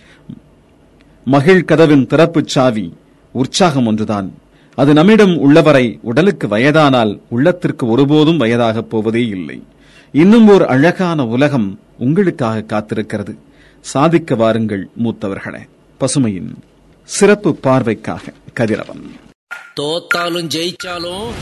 மகிழ் 1.24 1.64
கதவின் 1.64 2.06
திறப்புச் 2.06 2.46
சாவி 2.46 2.92
உற்சாகம் 3.32 3.86
ஒன்றுதான். 3.86 4.32
அது 4.74 4.92
நம்மிடம் 4.92 5.38
உள்ளவரை 5.38 5.98
உடலுக்கு 6.02 6.46
வயதானால் 6.46 7.20
உள்ளத்திற்கு 7.28 7.86
ஒருபோதும் 7.86 8.36
வயதாகப் 8.36 8.90
போவதே 8.90 9.26
இல்லை. 9.26 9.62
இன்னும் 10.12 10.48
ஒரு 10.48 10.68
அழகான 10.68 11.26
உலகம் 11.26 11.78
உங்களுக்காக 11.98 12.64
காத்திருக்கிறது. 12.68 13.36
சாதிக்க 13.80 14.34
வாருங்கள் 14.34 14.88
மூத்தவர்களே. 15.02 15.60
பசுமையின் 16.00 16.54
சிறப்பு 17.04 17.56
பார்வைக்காக 17.62 18.32
கதிரவன். 18.54 19.20
தோத்தாலும் 19.80 20.46
ஜெயிச்சாலும் 20.46 21.32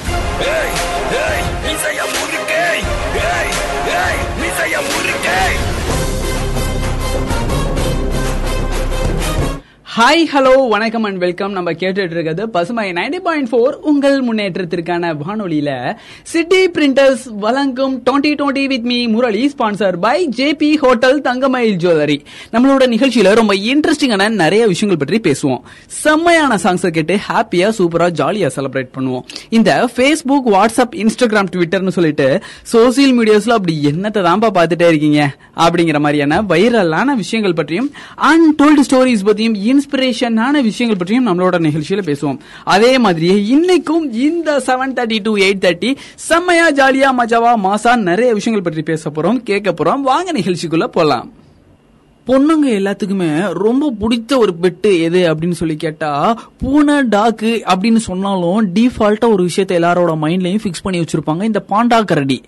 ஹாய் 9.97 10.23
ஹலோ 10.35 10.69
வணக்கம் 10.69 11.03
அண்ட் 11.03 11.19
வெல்கம் 11.19 11.53
நம்ம 11.53 11.73
கேட்டுட்டு 11.73 12.11
இருக்கிறது 12.11 12.49
பசுமை 12.49 12.93
நைன்டி 12.93 13.17
பாயிண்ட் 13.17 13.49
ஃபோர் 13.49 13.73
உங்கள் 13.73 14.25
முன்னேற்றத்திற்கான 14.25 15.17
வானொலியில. 15.27 15.97
சிட்டி 16.23 16.71
பிரிண்டர்ஸ் 16.71 17.35
வழங்கும் 17.37 18.03
twenty 18.11 18.41
twenty 18.41 18.67
with 18.67 18.85
me 18.85 19.07
Murali 19.07 19.53
sponsor 19.59 19.97
by 19.97 20.29
JP 20.37 20.77
hotel 20.77 21.21
Thangamayil 21.21 21.77
jewellery 21.77 22.25
நம்மளோட 22.53 22.87
நிகழ்ச்சியில 22.95 23.35
ரொம்ப 23.35 23.55
இன்ட்ரெஸ்டிங்கான 23.55 24.29
நிறைய 24.29 24.67
விஷயங்கள் 24.67 25.07
பற்றி 25.07 25.31
பேசுவோம். 25.31 25.61
செம்மையான 25.87 26.55
சாங்ஸ் 26.55 26.91
கேட்டு 26.91 27.19
ஹாப்பியா 27.29 27.73
சூப்பரா 27.79 28.09
ஜாலியா 28.21 28.51
செலிப்ரேட் 28.57 28.89
பண்ணுவோம். 28.99 29.23
இந்த 29.49 29.91
ஃபேஸ்புக் 29.97 30.47
வாட்ஸ்அப் 30.47 30.95
இன்ஸ்டாகிராம் 30.95 31.47
ட்விட்டர்னு 31.57 31.89
சொல்லிட்டு 31.89 32.43
சோசியல் 32.73 33.15
மீடியாஸ்ல 33.21 33.51
அப்படி 33.51 33.81
என்னத்தை 33.85 34.23
தான்ப்பா 34.29 34.51
பார்த்துட்டே 34.59 34.89
இருக்கீங்க? 34.89 35.37
அப்படிங்கிற 35.57 35.99
மாதிரியான 35.99 36.43
வைரலான 36.43 37.15
விஷயங்கள் 37.15 37.55
பற்றியும் 37.55 37.93
அன்டோல்டு 38.17 38.81
ஸ்டோரிஸ் 38.91 39.27
பத்தியும் 39.27 39.81
இன்ஸ்பிரேஷனான 39.83 40.63
விஷயங்கள் 40.63 41.01
பற்றியும் 41.01 41.27
நம்மளோட 41.27 41.59
நிகழ்ச்சியில 41.69 42.03
பேசுவோம். 42.11 42.39
அதே 42.65 42.99
மாதிரியே 42.99 43.57
இன்னைக்கும் 43.57 44.13
இந்த 44.13 44.59
seven 44.67 44.97
thirty 44.97 45.19
to 45.23 45.37
eight 45.37 45.63
thirty 45.67 45.97
செம்மையா 46.15 46.73
ஜாலியா 46.73 47.13
மஜாவா 47.21 47.53
மாசா 47.69 47.97
நிறைய 47.97 48.33
விஷயங்கள் 48.33 48.73
பற்றி 48.73 48.83
பேச 48.83 49.11
போறோம் 49.11 49.43
கேட்க 49.43 49.71
போறோம். 49.73 50.01
வாங்க 50.01 50.33
நிகழ்ச்சிக்குள்ள 50.33 50.85
போலாம். 50.85 51.33
பொண்ணுங்க 52.27 52.67
எல்லாத்துக்குமே 52.79 53.53
ரொம்ப 53.53 53.91
பிடித்த 53.99 54.39
ஒரு 54.39 54.53
பெட்டு 54.63 54.91
எது 55.01 55.35
அப்படின்னு 55.35 55.59
சொல்லி 55.61 55.77
கேட்டா 55.77 56.11
பூனை 56.59 56.95
டாக்கு 56.95 57.53
அப்படின்னு 57.73 57.97
சொன்னாலும் 57.97 58.75
டிஃபால்ட்டா 58.75 59.29
ஒரு 59.33 59.45
விஷயத்த 59.45 59.79
எல்லாரோட 59.81 60.13
மைண்ட்லயும் 60.25 60.63
ஃபிக்ஸ் 60.65 60.83
பண்ணி 60.83 61.01
வச்சிருப்பாங்க. 61.01 61.43
இந்த 61.43 61.65
பாண்டா 61.69 62.05
கரடி. 62.05 62.43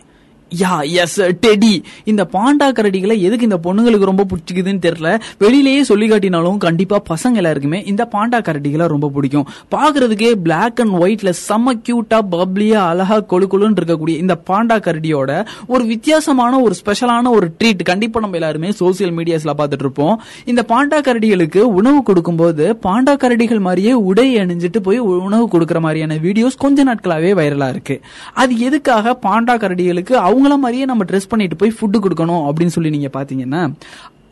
யா 0.61 0.73
எஸ் 1.03 1.21
டெடி 1.45 1.75
இந்த 2.11 2.23
பாண்டா 2.35 2.67
கரடிகளை 2.79 3.17
எதுக்கு 3.27 3.49
இந்த 3.49 3.59
பொண்ணுங்களுக்கு 3.67 4.09
ரொம்ப 4.11 4.25
பிடிச்சிக்குதுன்னு 4.31 4.83
தெரியல. 4.87 5.11
வெளியிலேயே 5.45 5.83
சொல்லி 5.91 6.07
காட்டினாலும் 6.11 6.59
கண்டிப்பா 6.65 6.99
பசங்க 7.11 7.41
எல்லாருக்குமே 7.43 7.81
இந்த 7.93 8.03
பாண்டா 8.15 8.39
கரடிகளை 8.49 8.87
ரொம்ப 8.95 9.09
பிடிக்கும். 9.15 9.47
பாக்குறதுக்கே 9.75 10.31
பிளாக் 10.47 10.81
அண்ட் 10.85 10.97
ஒயிட்ல 11.03 11.33
செம்ம 11.49 11.75
கியூட்டா 11.87 12.19
பப்ளியா 12.35 12.81
அழகா 12.91 13.19
கொழு 13.33 13.49
கொழுன்னு 13.53 13.81
இருக்கக்கூடிய 13.81 14.17
இந்த 14.25 14.37
பாண்டா 14.51 14.79
கரடியோட 14.87 15.31
ஒரு 15.67 15.85
வித்தியாசமான 15.93 16.61
ஒரு 16.67 16.75
ஸ்பெஷலான 16.81 17.33
ஒரு 17.39 17.49
ட்ரீட் 17.59 17.83
கண்டிப்பா 17.91 18.21
நம்ம 18.25 18.39
எல்லாருமே 18.41 18.71
சோசியல் 18.81 19.15
மீடியாஸ்ல 19.19 19.55
பார்த்துட்டு 19.61 19.87
இருப்போம். 19.87 20.15
இந்த 20.53 20.65
பாண்டா 20.73 21.01
கரடிகளுக்கு 21.09 21.63
உணவு 21.81 22.03
கொடுக்கும்போது 22.11 22.65
பாண்டா 22.87 23.15
கரடிகள் 23.25 23.65
மாதிரியே 23.69 23.93
உடை 24.11 24.29
அணிஞ்சிட்டு 24.43 24.83
போய் 24.89 24.99
உணவு 24.99 25.47
கொடுக்கற 25.55 25.81
மாதிரியான 25.87 26.19
வீடியோஸ் 26.27 26.61
கொஞ்ச 26.65 26.85
நாட்களாவே 26.91 27.33
வைரலா 27.41 27.69
இருக்கு. 27.75 27.97
அது 28.43 28.53
எதுக்காக 28.69 29.17
பாண்டா 29.27 29.57
கரடிகளுக்கு 29.65 30.15
அவங்க 30.29 30.44
அவங்கள 30.45 30.57
மாதிரியே 30.61 30.87
நம்ம 30.87 31.03
ட்ரெஸ் 31.05 31.29
பண்ணிட்டு 31.29 31.57
போய் 31.57 31.71
ஃபுட்டு 31.77 31.99
கொடுக்கணும் 32.05 32.43
அப்படின்னு 32.49 32.73
சொல்லி 32.75 32.91
நீங்க 32.91 33.09
பாத்தீங்கன்னா 33.13 33.61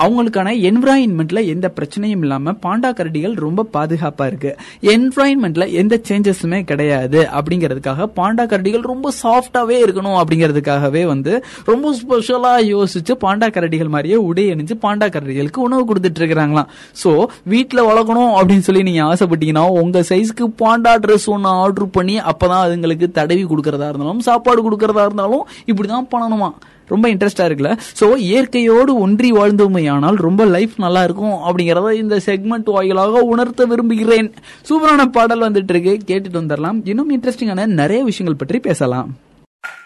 அவங்களுக்கான 0.02 0.54
என்விரான்மெண்ட்ல 0.68 1.40
எந்த 1.46 1.72
பிரச்சனையும் 1.76 2.22
இல்லாம 2.26 2.52
பாண்டா 2.66 2.90
கரடிகள் 2.98 3.34
ரொம்ப 3.34 3.66
பாதுகாப்பா 3.72 4.26
இருக்கு. 4.26 4.50
என்விரான்மெண்ட்ல 4.82 5.70
எந்த 5.72 6.00
சேஞ்சஸுமே 6.08 6.60
கிடையாது 6.64 7.20
அப்படிங்கிறதுக்காக 7.38 8.08
பாண்டா 8.16 8.44
கரடிகள் 8.52 8.84
ரொம்ப 8.92 9.12
சாஃப்டாவே 9.22 9.76
இருக்கணும் 9.84 10.18
அப்படிங்கிறதுக்காகவே 10.20 11.04
வந்து 11.04 11.32
ரொம்ப 11.64 11.94
ஸ்பெஷலா 12.00 12.54
யோசிச்சு 12.72 13.14
பாண்டா 13.24 13.48
கரடிகள் 13.56 13.88
மாதிரியே 13.88 14.16
உடை 14.16 14.44
அணிஞ்சு 14.54 14.76
பாண்டா 14.82 15.08
கரடிகளுக்கு 15.16 15.66
உணவு 15.68 15.84
கொடுத்துட்டு 15.88 16.20
இருக்கிறாங்களாம். 16.22 16.70
சோ 17.02 17.12
வீட்டுல 17.48 17.80
வளர்க்கணும் 17.90 18.32
அப்படின்னு 18.38 18.66
சொல்லி 18.68 18.82
நீங்க 18.82 19.02
ஆசைப்பட்டீங்கன்னா 19.04 19.66
உங்க 19.82 20.00
சைஸ்க்கு 20.10 20.46
பாண்டா 20.64 20.94
ட்ரெஸ் 21.04 21.26
ஒன்னு 21.26 21.48
ஆர்டர் 21.62 21.90
பண்ணி 21.90 22.18
அப்பதான் 22.20 22.64
அதுங்களுக்கு 22.66 23.08
தடவி 23.12 23.44
கொடுக்கறதா 23.44 23.88
இருந்தாலும் 23.88 24.20
சாப்பாடு 24.20 24.60
கொடுக்கறதா 24.66 25.04
இருந்தாலும் 25.04 25.46
இப்படிதான் 25.66 26.08
பண்ணணுமா? 26.14 26.50
ரொம்ப 26.94 27.06
இன்ட்ரெஸ்டா 27.08 27.46
இருக்குல்ல 27.48 27.72
சோ 28.00 28.06
இயற்கையோடு 28.28 28.94
ஒன்றி 29.06 29.30
வாழ்ந்தோமையானால் 29.32 30.18
ரொம்ப 30.26 30.44
லைஃப் 30.54 30.74
நல்லா 30.84 31.02
இருக்கும் 31.08 31.36
அப்படிங்கறத 31.48 31.90
இந்த 32.02 32.16
செக்மெண்ட் 32.26 32.70
வாயிலாக 32.76 33.20
உணர்த்த 33.32 33.66
விரும்புகிறேன். 33.72 34.30
சூப்பரான 34.68 35.06
பாடல் 35.16 35.44
வந்துட்டு 35.46 35.74
இருக்கு 35.74 35.94
கேட்டுட்டு 36.10 36.40
வந்துடலாம் 36.40 36.80
இன்னும் 36.84 37.12
இன்ட்ரெஸ்டிங்கான 37.14 37.66
நிறைய 37.80 38.00
விஷயங்கள் 38.10 38.40
பற்றி 38.42 38.60
பேசலாம். 38.68 39.10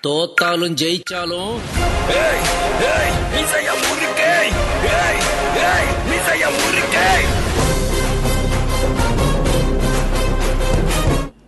தோத்தாலும் 0.06 0.76
ஜெயிச்சாலும் 0.82 1.54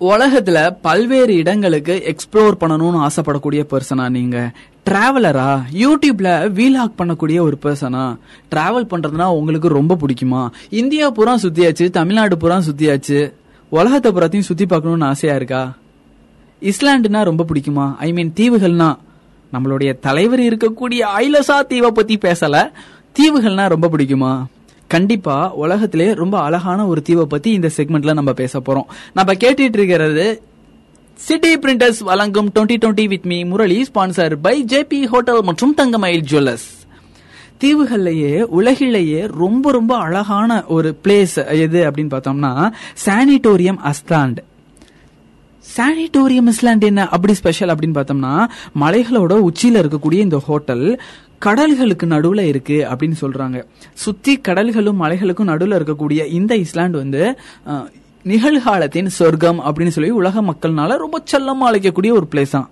உலகத்துல 0.00 0.76
பல்வேறு 0.82 1.34
இடங்களுக்கு 1.34 2.14
எக்ஸ்ப்ளோர் 2.14 2.52
பண்ணணும்னு 2.60 3.06
ஆசைப்படக்கூடிய 3.06 3.66
பர்சனா 3.70 4.08
நீங்க. 4.08 4.50
டிராவலரா 4.86 5.62
யூடியூப்ல 5.72 6.28
வீலாக் 6.58 6.98
பண்ணக்கூடிய 6.98 7.40
ஒரு 7.40 7.58
பர்சனா 7.62 8.16
டிராவல் 8.50 8.90
பண்றதுனா 8.90 9.26
உங்களுக்கு 9.26 9.68
ரொம்ப 9.68 9.96
பிடிக்குமா? 9.96 10.50
இந்தியா 10.70 11.10
பூரா 11.10 11.34
சுத்தியாச்சு 11.34 11.90
தமிழ்நாடு 11.90 12.36
பூரா 12.36 12.58
சுத்தியாச்சு. 12.58 13.32
உலகத்தை 13.68 14.12
புறத்தையும் 14.12 14.48
சுத்தி 14.50 14.66
பார்க்கணும்னு 14.66 15.04
ஆசையா 15.04 15.36
இருக்கா? 15.36 15.72
இஸ்லாண்டுனா 16.62 17.24
ரொம்ப 17.24 17.46
பிடிக்குமா? 17.54 17.96
ஐ 17.96 18.12
மீன் 18.12 18.32
தீவுகள்னா 18.36 18.98
நம்மளுடைய 19.52 19.98
தலைவர் 19.98 20.40
இருக்கக்கூடிய 20.40 21.04
ஐலசா 21.18 21.66
தீவை 21.66 21.90
பத்தி 21.90 22.18
பேசல 22.18 22.70
தீவுகள்னா 23.18 23.68
ரொம்ப 23.68 23.88
பிடிக்குமா? 23.88 24.44
கண்டிப்பா 24.88 25.54
உலகத்திலே 25.54 26.14
ரொம்ப 26.14 26.40
அழகான 26.40 26.86
ஒரு 26.86 27.02
தீவை 27.02 27.24
பத்தி 27.24 27.50
இந்த 27.50 27.70
செக்மெண்ட்ல 27.76 28.12
நம்ம 28.12 28.32
பேச 28.32 28.58
போறோம். 28.58 28.88
நம்ம 29.12 29.32
கேட்டுட்டு 29.32 29.60
இருக்கிறது 29.60 30.42
சிட்டி 31.14 31.58
பிரிண்டர்ஸ் 31.58 32.00
வழங்கும் 32.00 32.50
twenty 32.54 32.76
twenty 32.82 33.08
with 33.08 33.24
me 33.24 33.44
Murali 33.44 33.86
sponsor 33.94 34.34
by 34.42 34.64
JP 34.64 35.04
hotel 35.04 35.42
மற்றும் 35.42 35.74
தங்கமயில் 35.74 36.24
ஜுவல்லர்ஸ் 36.30 36.68
தீவுகள்லயே 37.60 38.42
உலகிலேயே 38.42 39.26
ரொம்ப 39.26 39.70
ரொம்ப 39.70 39.96
அழகான 39.96 40.64
ஒரு 40.66 40.98
பிளேஸ் 41.04 41.36
எது 41.58 41.90
அப்படின்னு 41.90 42.12
பார்த்தோம்னா 42.14 42.52
சானிட்டோரியம் 43.06 43.80
அஸ்லாண்ட் 43.84 44.38
சானிட்டோரியம் 45.76 46.50
இஸ்லாண்ட் 46.52 46.80
என்ன? 46.80 47.08
அப்படி 47.08 47.34
ஸ்பெஷல் 47.34 47.68
அப்படின்னு 47.68 47.96
பார்த்தோம்னா 47.98 48.34
மலைகளோட 48.80 49.48
உச்சியில 49.48 49.80
இருக்கக்கூடிய 49.80 50.20
இந்த 50.20 50.38
ஹோட்டல் 50.38 50.84
கடல்களுக்கு 51.44 52.04
நடுவுல 52.14 52.40
இருக்கு 52.40 52.86
அப்படின்னு 52.90 53.16
சொல்றாங்க. 53.20 53.64
சுத்தி 53.94 54.40
கடல்களும் 54.48 55.00
மலைகளுக்கும் 55.02 55.50
நடுவுல 55.52 55.78
இருக்கக்கூடிய 55.80 56.26
இந்த 56.38 56.56
இஸ்லாண்ட் 56.56 56.90
வந்து 56.90 57.22
நிகழ்காலத்தின் 58.24 59.06
சொர்க்கம் 59.06 59.60
அப்படின்னு 59.60 59.94
சொல்லி 59.96 60.10
உலக 60.10 60.42
மக்கள்னால 60.42 60.96
ரொம்ப 60.96 61.22
செல்லமா 61.32 61.66
அழைக்கக்கூடிய 61.70 62.10
ஒரு 62.10 62.26
பிளேஸ் 62.32 62.50
தான் 62.50 62.70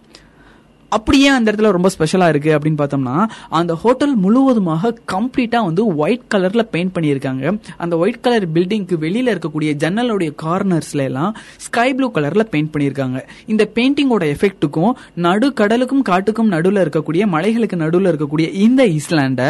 அப்படியே 0.92 1.28
அந்த 1.28 1.52
இடத்துல 1.52 1.70
ரொம்ப 1.70 1.88
ஸ்பெஷலா 1.94 2.28
இருக்கு 2.28 2.50
அப்படின்னு 2.56 2.78
பார்த்தோம்னா 2.80 3.14
அந்த 3.50 3.74
ஹோட்டல் 3.74 4.14
முழுவதுமாக 4.16 4.92
கம்ப்ளீட்டா 5.12 5.60
வந்து 5.64 5.82
ஒயிட் 6.02 6.26
கலர்ல 6.34 6.62
பெயிண்ட் 6.74 6.92
பண்ணியிருக்காங்க. 6.96 7.44
அந்த 7.76 7.96
ஒயிட் 7.96 8.20
கலர் 8.20 8.46
பில்டிங்க்கு 8.54 8.96
வெளியில 9.04 9.32
இருக்கக்கூடிய 9.34 9.70
ஜன்னலுடைய 9.82 10.32
கார்னர்ஸ்ல 10.42 11.02
எல்லாம் 11.02 11.32
ஸ்கை 11.66 11.94
ப்ளூ 11.94 12.08
கலர்ல 12.10 12.44
பெயிண்ட் 12.52 12.72
பண்ணியிருக்காங்க. 12.74 13.18
இந்த 13.46 13.70
பெயிண்டிங்கோட 13.76 14.24
எஃபெக்ட்டுக்கும் 14.34 14.92
நடு 15.26 15.52
கடலுக்கும் 15.52 16.04
காட்டுக்கும் 16.10 16.52
நடுவில் 16.54 16.82
இருக்கக்கூடிய 16.84 17.26
மலைகளுக்கு 17.34 17.76
நடுவில் 17.84 18.10
இருக்கக்கூடிய 18.12 18.46
இந்த 18.66 18.84
இஸ்லாண்டை 18.98 19.48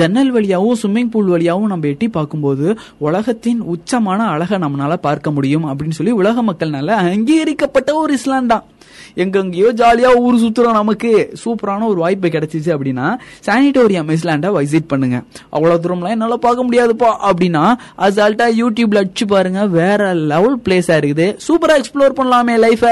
ஜன்னல் 0.00 0.30
வழியாகவும் 0.30 0.80
ஸ்விம்மிங் 0.82 1.12
பூல் 1.12 1.30
வழியாகவும் 1.34 1.72
நம்ம 1.74 1.88
எட்டி 1.88 2.08
பார்க்கும்போது 2.08 2.66
உலகத்தின் 2.98 3.60
உச்சமான 3.74 4.20
அழகை 4.34 4.58
நம்மளால 4.58 4.96
பார்க்க 5.08 5.30
முடியும் 5.30 5.68
அப்படின்னு 5.70 5.98
சொல்லி 6.00 6.12
உலக 6.22 6.42
மக்கள்னால 6.42 6.98
அங்கீகரிக்கப்பட்ட 7.12 7.90
ஒரு 8.02 8.12
இஸ்லாண்ட் 8.20 8.52
தான் 8.54 8.66
எங்கெங்கயோ 9.22 9.68
ஜாலியா 9.80 10.10
ஊர் 10.24 10.36
சுத்துறோம் 10.42 10.76
நமக்கு 10.78 11.10
சூப்பரான 11.42 11.88
ஒரு 11.92 12.00
வாய்ப்பு 12.04 12.28
கிடைச்சிச்சு 12.34 12.70
அப்படின்னா 12.76 13.06
சானிட்டோரியம் 13.46 14.10
ஐஸ்லாண்டை 14.14 14.50
விசிட் 14.56 14.90
பண்ணுங்க. 14.92 15.18
அவ்வளவு 15.56 15.82
தூரம்லாம் 15.84 16.16
என்னால 16.16 16.36
பார்க்க 16.46 16.68
முடியாதுப்பா. 16.68 17.10
அப்படின்னா 17.30 17.64
அசால்ட்டா 18.06 18.48
யூடியூப்ல 18.62 19.02
அடிச்சு 19.02 19.26
பாருங்க. 19.34 19.62
வேற 19.80 20.10
லெவல் 20.32 20.58
பிளேஸா 20.66 20.96
இருக்குது. 21.02 21.28
சூப்பரா 21.46 21.76
எக்ஸ்ப்ளோர் 21.80 22.18
பண்ணலாமே 22.20 22.56
லைஃப 22.66 22.84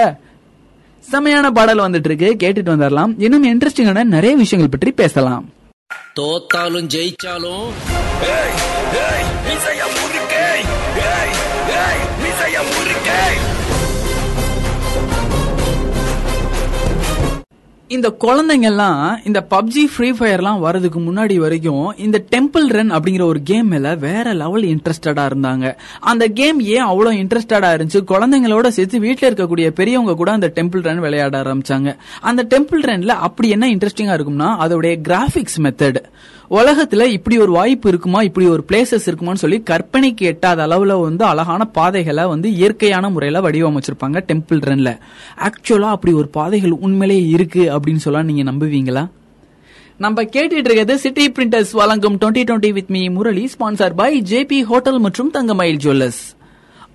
செமையான 1.12 1.50
பாடல் 1.56 1.84
வந்துட்டு 1.84 2.08
இருக்கு 2.10 2.30
கேட்டுட்டு 2.42 2.72
வந்துடலாம் 2.74 3.12
இன்னும் 3.24 3.44
இன்ட்ரெஸ்டிங்கான 3.50 4.04
நிறைய 4.14 4.32
விஷயங்கள் 4.42 4.74
பற்றி 4.74 4.92
பேசலாம். 5.02 5.44
தோத்தாலும் 6.18 6.88
ஜெயிச்சாலும் 6.94 7.66
இந்த 17.88 18.16
குழந்தைங்க 18.20 18.60
எல்லாம் 18.60 19.20
இந்த 19.24 19.46
பப்ஜி 19.50 19.82
ஃப்ரீ 19.96 20.10
ஃபயர்லாம் 20.10 20.62
வரதுக்கு 20.64 21.00
முன்னாடி 21.08 21.36
வரைக்கும் 21.36 21.96
இந்த 21.96 22.24
டெம்பிள் 22.36 22.66
ரன் 22.66 22.90
அப்படிங்கிற 22.90 23.22
ஒரு 23.22 23.42
கேம் 23.42 23.68
மேல 23.68 23.94
வேற 23.94 24.32
லெவல் 24.32 24.62
இன்ட்ரெஸ்டடா 24.62 25.24
இருந்தாங்க. 25.32 25.76
அந்த 26.00 26.28
கேம் 26.28 26.60
ஏன் 26.60 26.80
அவ்வளவு 26.80 27.16
இன்ட்ரெஸ்டடா 27.16 27.70
இருந்துச்சு? 27.76 28.00
குழந்தைங்களோட 28.08 28.68
சேர்த்து 28.68 28.98
வீட்டில் 28.98 29.34
இருக்கக்கூடிய 29.34 29.68
பெரியவங்க 29.68 30.14
கூட 30.14 30.32
அந்த 30.32 30.52
டெம்பிள் 30.54 30.82
ரன் 30.82 31.00
விளையாட 31.00 31.42
ஆரம்பிச்சாங்க. 31.42 31.96
அந்த 32.20 32.46
டெம்பிள் 32.50 32.82
ரன்ல 32.82 33.08
அப்படி 33.08 33.48
என்ன 33.48 33.68
இன்ட்ரெஸ்டிங்கா 33.68 34.16
இருக்கும்னா 34.18 34.50
அதோடைய 34.66 34.96
கிராஃபிக்ஸ் 35.08 35.58
மெத்தட் 35.58 36.02
உலகத்துல 36.50 37.02
இப்படி 37.02 37.38
ஒரு 37.38 37.52
வாய்ப்பு 37.52 37.88
இருக்குமா 37.88 38.22
இப்படி 38.22 38.46
ஒரு 38.46 38.64
பிளேசஸ் 38.68 39.06
இருக்குமான்னு 39.06 39.34
சொல்லி 39.34 39.62
கற்பனைக்கு 39.70 40.20
எட்டாத 40.20 40.66
அளவுல 40.66 41.00
வந்து 41.00 41.24
அழகான 41.24 41.64
பாதைகளை 41.64 42.26
வந்து 42.26 42.52
இயற்கையான 42.52 43.10
முறையில 43.10 43.40
வடிவமைச்சிருப்பாங்க 43.40 44.22
டெம்பிள் 44.28 44.60
ரன்ல 44.62 44.98
ஆக்சுவலா 45.40 45.90
அப்படி 45.90 46.12
ஒரு 46.12 46.28
பாதைகள் 46.28 46.70
உண்மையிலேயே 46.70 47.28
இருக்கு 47.28 47.78
அப்படின்னு 47.78 47.96
சொல்ல 47.96 48.22
நீங்க 48.22 48.52
நம்புவீங்களா? 48.52 49.08
நம்ம 49.96 50.22
கேட்டுட்டு 50.22 50.52
இருக்கிறது 50.52 50.98
சிட்டி 50.98 51.30
பிரிண்டர்ஸ் 51.30 51.72
வழங்கும் 51.72 52.18
twenty 52.18 52.44
twenty 52.44 52.72
with 52.72 52.90
me 52.90 53.08
Murali 53.08 53.48
sponsor 53.58 53.94
by 53.96 54.22
JP 54.22 54.62
hotel 54.62 54.98
மற்றும் 54.98 55.30
தங்கமயில் 55.30 55.76
ஜுவல்லர்ஸ் 55.76 56.22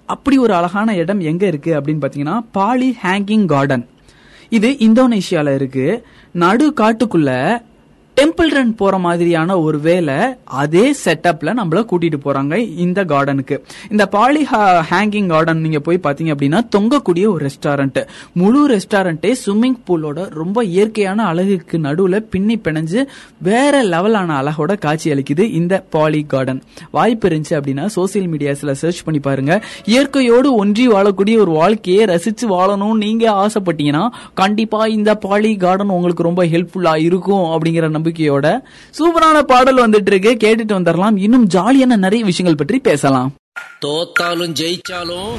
அப்படி 0.06 0.38
ஒரு 0.38 0.54
அழகான 0.54 0.96
இடம் 0.96 1.20
எங்க 1.20 1.46
இருக்கு 1.46 1.74
அப்படின்னு 1.74 2.00
பாத்தீங்கன்னா 2.02 2.46
பாலி 2.52 2.98
ஹேங்கிங் 3.04 3.46
கார்டன் 3.46 3.88
இது 4.50 4.70
இந்தோனேஷியால 4.70 5.56
இருக்கு. 5.56 6.06
நடு 6.32 6.74
காட்டுக்குள்ள 6.82 7.62
டெம்பிள் 8.22 8.50
ரன் 8.50 8.76
போற 8.76 8.98
மாதிரியான 8.98 9.60
ஒரு 9.60 9.80
வேலை 9.80 10.16
அதே 10.58 10.96
செட்டப்ல 11.06 11.54
நம்மள 11.54 11.80
கூட்டிட்டு 11.90 12.18
போறாங்க 12.24 12.56
இந்த 12.78 13.04
கார்டனுக்கு 13.04 13.56
இந்த 13.90 14.06
பாலி 14.06 14.42
ஹேங்கிங் 14.90 15.28
கார்டன் 15.28 15.60
நீங்க 15.60 15.80
போய் 15.80 16.00
பாத்தீங்க 16.04 16.32
அப்படின்னா 16.34 16.60
தொங்கக்கூடிய 16.76 17.28
ஒரு 17.28 17.46
ரெஸ்டாரண்ட் 17.46 18.00
முழு 18.34 18.70
ரெஸ்டாரண்டே 18.70 19.36
ஸ்விம்மிங் 19.42 19.78
பூலோட 19.88 20.30
ரொம்ப 20.32 20.64
இயற்கையான 20.66 21.26
அழகுக்கு 21.26 21.78
நடுவுல 21.78 22.20
பின்னி 22.30 22.58
பிணைஞ்சு 22.64 23.02
வேற 23.40 23.84
லெவலான 23.84 24.36
அழகோட 24.42 24.78
காட்சி 24.78 25.12
அளிக்குது 25.12 25.52
இந்த 25.52 25.84
பாலி 25.90 26.26
கார்டன் 26.28 26.62
வாய்ப்பு 26.92 27.30
இருந்துச்சு 27.30 27.56
அப்படின்னா 27.56 27.86
சோசியல் 27.96 28.30
மீடியாஸ்ல 28.30 28.72
சர்ச் 28.74 29.04
பண்ணி 29.04 29.20
பாருங்க. 29.20 29.52
இயற்கையோடு 29.86 30.56
ஒன்றி 30.56 30.88
வாழக்கூடிய 30.88 31.38
ஒரு 31.38 31.52
வாழ்க்கையை 31.52 32.06
ரசிச்சு 32.06 32.46
வாழணும் 32.50 32.96
நீங்க 32.98 33.32
ஆசைப்பட்டீங்கன்னா 33.42 34.04
கண்டிப்பா 34.34 34.86
இந்த 34.90 35.16
பாலி 35.18 35.56
கார்டன் 35.56 35.90
உங்களுக்கு 35.90 36.24
ரொம்ப 36.24 36.46
ஹெல்ப்ஃபுல்லா 36.46 36.96
இருக்கும் 37.02 37.46
அப்படிங்கிற 37.52 38.00
நம்பிக்கையோட 38.12 38.48
சூப்பரான 38.98 39.42
பாடல் 39.42 39.90
வந்துட்டு 39.90 40.14
இருக்கு 40.14 40.32
கேட்டுட்டு 40.34 40.78
வந்துடலாம் 40.78 41.18
இன்னும் 41.18 41.48
ஜாலியான 41.48 41.98
நிறைய 41.98 42.26
விஷயங்கள் 42.26 42.66
பற்றி 42.66 42.80
பேசலாம். 42.80 43.36
தோத்தாலும் 43.86 44.56
ஜெயிச்சாலும் 44.62 45.30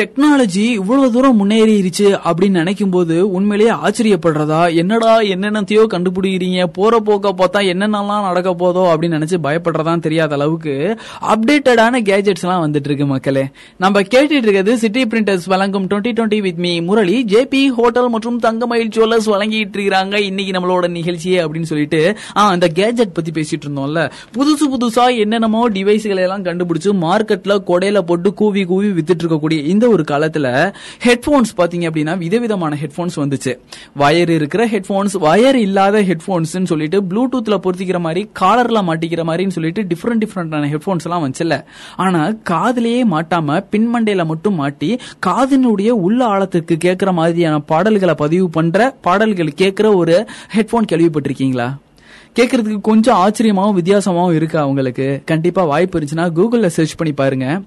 டெக்னாலஜி 0.00 0.56
இவ்வளவு 0.56 1.12
தூரம் 1.12 1.38
முன்னேறிடுச்சு 1.40 2.18
அப்படின்னு 2.24 2.50
நினைக்கும் 2.50 2.90
போது 2.90 3.30
உண்மையிலேயே 3.30 3.76
ஆச்சரியப்படுறதா? 3.76 4.74
என்னடா 4.74 5.20
என்னென்னத்தையோ 5.20 5.82
கண்டுபிடிக்கிறீங்க 5.90 6.66
போற 6.66 7.00
போக்க 7.00 7.32
பார்த்தா 7.32 7.64
என்னென்னலாம் 7.64 8.22
நடக்க 8.22 8.50
போதோ 8.50 8.82
அப்படின்னு 8.84 9.16
நினைச்சு 9.16 9.38
பயப்படுறதான் 9.42 10.00
தெரியாத 10.00 10.34
அளவுக்கு 10.34 10.98
அப்டேட்டடான 11.20 12.00
கேஜெட்ஸ் 12.00 12.42
எல்லாம் 12.42 12.68
வந்துட்டு 12.68 12.84
இருக்கு 12.84 13.06
மக்களே. 13.06 13.48
நம்ம 13.76 14.00
கேட்டுட்டு 14.00 14.32
இருக்கிறது 14.32 14.78
சிட்டி 14.78 15.04
பிரிண்டர்ஸ் 15.04 15.46
வழங்கும் 15.46 15.86
twenty 15.86 16.12
twenty 16.12 16.40
with 16.40 16.58
me 16.58 16.80
Murali. 16.80 17.24
JP 17.24 17.66
hotel 17.66 18.08
மற்றும் 18.08 18.38
தங்கமயில் 18.38 18.88
ஜுவல்லர்ஸ் 18.88 19.26
வழங்கிட்டு 19.26 19.78
இருக்காங்க 19.78 20.20
இன்னைக்கு 20.20 20.58
நம்மளோட 20.58 20.88
நிகழ்ச்சியே 20.88 21.42
அப்படின்னு 21.42 21.62
சொல்லிட்டு 21.62 22.16
ஆ 22.36 22.48
அந்த 22.48 22.70
கேஜெட் 22.74 23.12
பத்தி 23.12 23.30
பேசிட்டு 23.30 23.68
இருந்தோம்ல. 23.68 24.10
புதுசு 24.38 24.76
புதுசா 24.76 25.18
என்னென்னமோ 25.18 25.68
டிவைஸ்களை 25.68 26.20
எல்லாம் 26.20 26.42
கண்டுபிடிச்சு 26.42 26.92
மார்க்கெட்ல 27.00 27.62
கொடையில 27.66 27.98
போட்டு 27.98 28.34
கூவி 28.34 28.64
கூவி 28.64 28.88
வித்துட்டு 28.88 29.22
இருக்கக்கூடிய 29.22 29.64
இந்த 29.64 29.80
ஒரு 29.92 30.04
காலத்துல 30.10 30.46
ஹெட்போன்ஸ் 31.04 31.52
பாத்தீங்க 31.56 31.86
அப்படின்னா 31.90 32.18
விதவிதமான 32.18 32.78
ஹெட்போன்ஸ் 32.82 33.16
வந்துச்சு. 33.16 33.52
வயர் 33.96 34.30
இருக்கிற 34.30 34.66
ஹெட்போன்ஸ் 34.66 35.16
வயர் 35.20 35.56
இல்லாத 35.56 36.02
ஹெட்போன்ஸ் 36.02 36.64
சொல்லிட்டு 36.64 37.00
ப்ளூடூத்ல 37.02 37.58
பொருத்திக்கிற 37.64 38.00
மாதிரி 38.00 38.30
காலர்ல 38.40 38.80
மாட்டிக்கிற 38.88 39.22
மாதிரின்னு 39.30 39.56
சொல்லிட்டு 39.56 39.82
டிஃப்ரெண்ட் 39.82 40.22
டிஃப்ரெண்டான 40.24 40.70
ஹெட்போன்ஸ் 40.72 41.04
எல்லாம் 41.04 41.24
வந்துச்சுல 41.24 41.64
ஆனா 41.96 42.28
காதுலயே 42.50 43.00
மாட்டாம 43.14 43.58
பின்மண்டையில 43.70 44.24
மட்டும் 44.26 44.54
மாட்டி 44.54 44.98
காதினுடைய 45.26 45.88
உள்ள 45.88 46.26
ஆழத்துக்கு 46.26 46.76
கேட்கிற 46.76 47.12
மாதிரியான 47.12 47.58
பாடல்களை 47.58 48.14
பதிவு 48.14 48.50
பண்ற 48.50 48.96
பாடல்கள் 49.00 49.52
கேட்கிற 49.54 49.92
ஒரு 49.92 50.26
ஹெட்போன் 50.56 50.88
கேள்விப்பட்டிருக்கீங்களா? 50.92 51.68
கேட்கறதுக்கு 52.36 52.80
கொஞ்சம் 52.80 53.16
ஆச்சரியமாவும் 53.16 53.78
வித்தியாசமாவும் 53.78 54.34
இருக்கு 54.34 54.58
அவங்களுக்கு 54.58 55.22
கண்டிப்பா 55.24 55.64
வாய்ப்பு 55.64 55.98
இருந்துச்சுன்னா 55.98 56.26
கூகுள்ல 56.36 56.66
சர்ச் 56.66 56.94
பண்ணி 56.94 57.14
பாருங்க. 57.14 57.60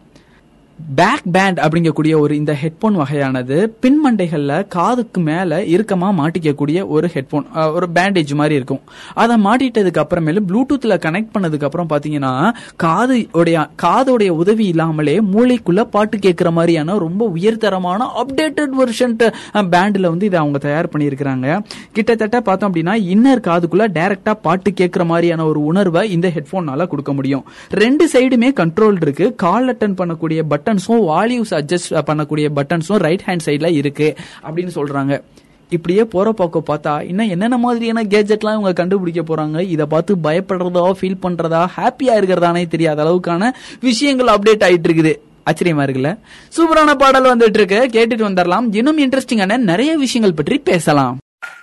பேக் 0.96 1.28
பேண்ட் 1.32 1.60
அப்படிங்கக்கூடிய 1.60 2.20
ஒரு 2.20 2.36
இந்த 2.36 2.54
ஹெட்போன் 2.62 2.96
வகையானது 3.02 3.58
பின்மண்டைகள்ல 3.84 4.68
காதுக்கு 4.68 5.22
மேல 5.22 5.60
இறுக்கமா 5.76 6.10
மாட்டிக்கக்கூடிய 6.18 6.88
ஒரு 6.96 7.10
ஹெட்போன் 7.14 7.46
ஒரு 7.74 7.88
பேண்டேஜ் 7.94 8.34
மாதிரி 8.40 8.56
இருக்கும். 8.56 8.82
அதை 9.14 9.36
மாட்டிட்டதுக்கு 9.46 10.02
அப்புறமேலு 10.04 10.42
ப்ளூடூத்ல 10.50 10.96
கனெக்ட் 11.06 11.32
பண்ணதுக்கு 11.36 11.64
அப்புறம் 11.64 11.90
பாத்தீங்கன்னா 11.94 12.54
காது 12.76 13.28
உடைய 13.32 13.70
காதோடைய 13.84 14.30
உதவி 14.42 14.66
இல்லாமலே 14.66 15.16
மூளைக்குள்ள 15.34 15.84
பாட்டு 15.96 16.20
கேட்கிற 16.20 16.52
மாதிரியான 16.52 16.98
ரொம்ப 16.98 17.32
உயர்தரமான 17.36 18.10
அப்டேட்டட் 18.24 18.76
வெர்ஷன் 18.82 19.16
பேண்ட்ல 19.54 20.06
வந்து 20.14 20.26
இதை 20.26 20.40
அவங்க 20.40 20.58
தயார் 20.58 20.92
பண்ணியிருக்கிறாங்க. 20.98 21.60
கிட்டத்தட்ட 21.92 22.42
பார்த்தோம் 22.42 22.74
அப்படின்னா 22.74 22.96
இன்னர் 23.14 23.44
காதுக்குள்ள 23.50 23.88
டைரக்டா 23.98 24.34
பாட்டு 24.42 24.74
கேட்கிற 24.74 25.06
மாதிரியான 25.06 25.46
ஒரு 25.46 25.64
உணர்வை 25.64 26.12
இந்த 26.12 26.28
ஹெட்போனால 26.36 26.88
கொடுக்க 26.88 27.14
முடியும். 27.14 27.46
ரெண்டு 27.70 28.10
சைடுமே 28.14 28.52
கண்ட்ரோல் 28.62 29.02
இருக்கு. 29.02 29.36
கால் 29.36 29.76
அட்டன் 29.76 29.98
பண்ணக்கூடிய 30.02 30.42
பட்டன்ஸும் 30.66 31.04
வால்யூஸ் 31.12 31.54
அட்ஜஸ்ட் 31.60 31.96
பண்ணக்கூடிய 32.10 32.50
பட்டன்ஸும் 32.56 33.02
ரைட் 33.08 33.24
ஹேண்ட் 33.26 33.46
சைட்ல 33.46 33.72
இருக்கு 33.72 34.16
அப்படின்னு 34.44 34.72
சொல்றாங்க. 34.76 35.22
இப்படியே 35.70 36.04
போற 36.04 36.32
போக்க 36.32 36.64
பார்த்தா 36.68 37.08
இன்னும் 37.08 37.30
என்னென்ன 37.30 37.58
மாதிரியான 37.58 38.04
கேஜெட்லாம் 38.04 38.56
இவங்க 38.58 38.74
கண்டுபிடிக்க 38.74 39.22
போறாங்க? 39.22 39.60
இதை 39.60 39.86
பார்த்து 39.86 40.16
பயப்படுறதா 40.16 40.84
ஃபீல் 41.00 41.22
பண்றதா 41.24 41.62
ஹாப்பியா 41.78 42.16
இருக்கிறதானே 42.20 42.68
தெரியாத 42.68 43.04
அளவுக்கான 43.04 43.52
விஷயங்கள் 43.82 44.28
அப்டேட் 44.28 44.66
ஆயிட்டு 44.68 44.90
இருக்குது. 44.90 45.14
ஆச்சரியமா 45.50 45.84
இருக்குல்ல? 45.86 46.12
சூப்பரான 46.58 46.94
பாடல் 46.94 47.30
வந்துட்டு 47.32 47.60
இருக்கு. 47.62 47.90
கேட்டுட்டு 47.96 48.28
வந்துடலாம் 48.30 48.76
இன்னும் 48.76 49.00
இன்ட்ரெஸ்டிங்கான 49.00 49.58
நிறைய 49.58 49.98
விஷயங்கள் 49.98 50.38
பற்றி 50.38 50.58
பேசலாம். 50.72 51.18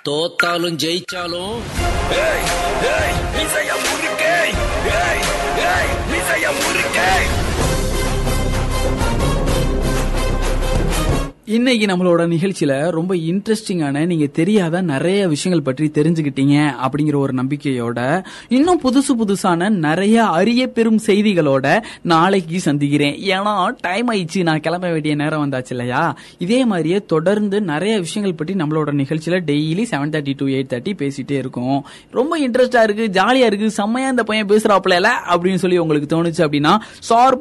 தோத்தாலும் 0.09 0.77
ஜெயிச்சாலும் 0.85 1.57
இன்னைக்கு 11.55 11.87
நம்மளோட 11.87 12.23
நிகழ்ச்சியில 12.33 12.91
ரொம்ப 12.91 13.15
இன்ட்ரெஸ்டிங்கான 13.31 14.07
நீங்க 14.07 14.27
தெரியாத 14.27 14.81
நிறைய 14.91 15.29
விஷயங்கள் 15.29 15.75
பற்றி 15.75 15.87
தெரிஞ்சுக்கிட்டீங்க 15.97 16.57
அப்படிங்கிற 16.85 17.17
ஒரு 17.17 17.33
நம்பிக்கையோட 17.35 17.99
இன்னும் 18.49 18.81
புதுசு 18.85 19.13
புதுசான 19.21 19.69
நிறைய 19.87 20.27
அரிய 20.27 20.67
பெரும் 20.77 21.01
செய்திகளோட 21.07 21.83
நாளைக்கு 22.03 22.61
சந்திக்கிறேன். 22.61 23.17
ஏன்னா 23.35 23.55
டைம் 23.81 24.13
ஆயிடுச்சு. 24.13 24.43
நான் 24.43 24.61
கிளம்ப 24.61 24.91
வேண்டிய 24.91 25.15
நேரம் 25.15 25.43
வந்தாச்சு 25.45 25.73
இல்லையா? 25.77 26.17
இதே 26.39 26.65
மாதிரியே 26.65 27.03
தொடர்ந்து 27.05 27.61
நிறைய 27.73 27.99
விஷயங்கள் 27.99 28.39
பற்றி 28.39 28.55
நம்மளோட 28.63 28.95
நிகழ்ச்சியில 29.03 29.41
daily 29.51 29.85
seven 29.91 30.15
thirty 30.15 30.35
to 30.37 30.47
eight 30.47 30.73
thirty 30.73 30.95
பேசிட்டே 31.03 31.37
இருக்கும். 31.43 31.85
ரொம்ப 32.11 32.33
இன்ட்ரெஸ்டா 32.39 32.83
இருக்கு 32.83 33.11
ஜாலியா 33.21 33.51
இருக்கு. 33.51 33.71
செம்மையா 33.71 34.09
இந்த 34.09 34.23
பையன் 34.23 34.47
பேசுறாப்ல 34.47 35.11
அப்படின்னு 35.35 35.63
சொல்லி 35.67 35.79
உங்களுக்கு 35.79 36.11
தோணுச்சு 36.15 36.43
அப்படின்னா 36.49 36.75
சார் 37.11 37.41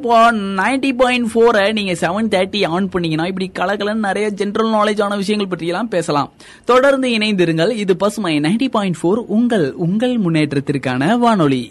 நைன்டி 0.60 0.92
பாயிண்ட் 0.96 1.30
ஃபோரை 1.34 1.72
நீங்க 1.72 1.92
செவன் 2.04 2.30
தேர்ட்டி 2.36 2.66
ஆன் 2.66 2.88
பண்ணீங்கன்னா 2.88 3.28
இப்படி 3.34 3.50
கலக்கலன்னு 3.58 4.00
நிறைய 4.08 4.30
ஜென்ரல் 4.36 4.72
நாலேஜான 4.76 5.16
விஷயங்கள் 5.16 5.50
பற்றியெல்லாம் 5.52 5.90
பேசலாம். 5.94 6.28
தொடர்ந்து 6.64 7.08
இணைந்திருங்கள். 7.08 7.70
இது 7.82 7.96
பசுமை 7.96 8.40
நைன்டி 8.40 8.68
பாயிண்ட் 8.70 8.98
ஃபோர் 9.02 9.20
உங்கள் 9.36 9.66
உங்கள் 9.86 10.14
முன்னேற்றத்திற்கான 10.18 11.18
வானொலி. 11.18 11.60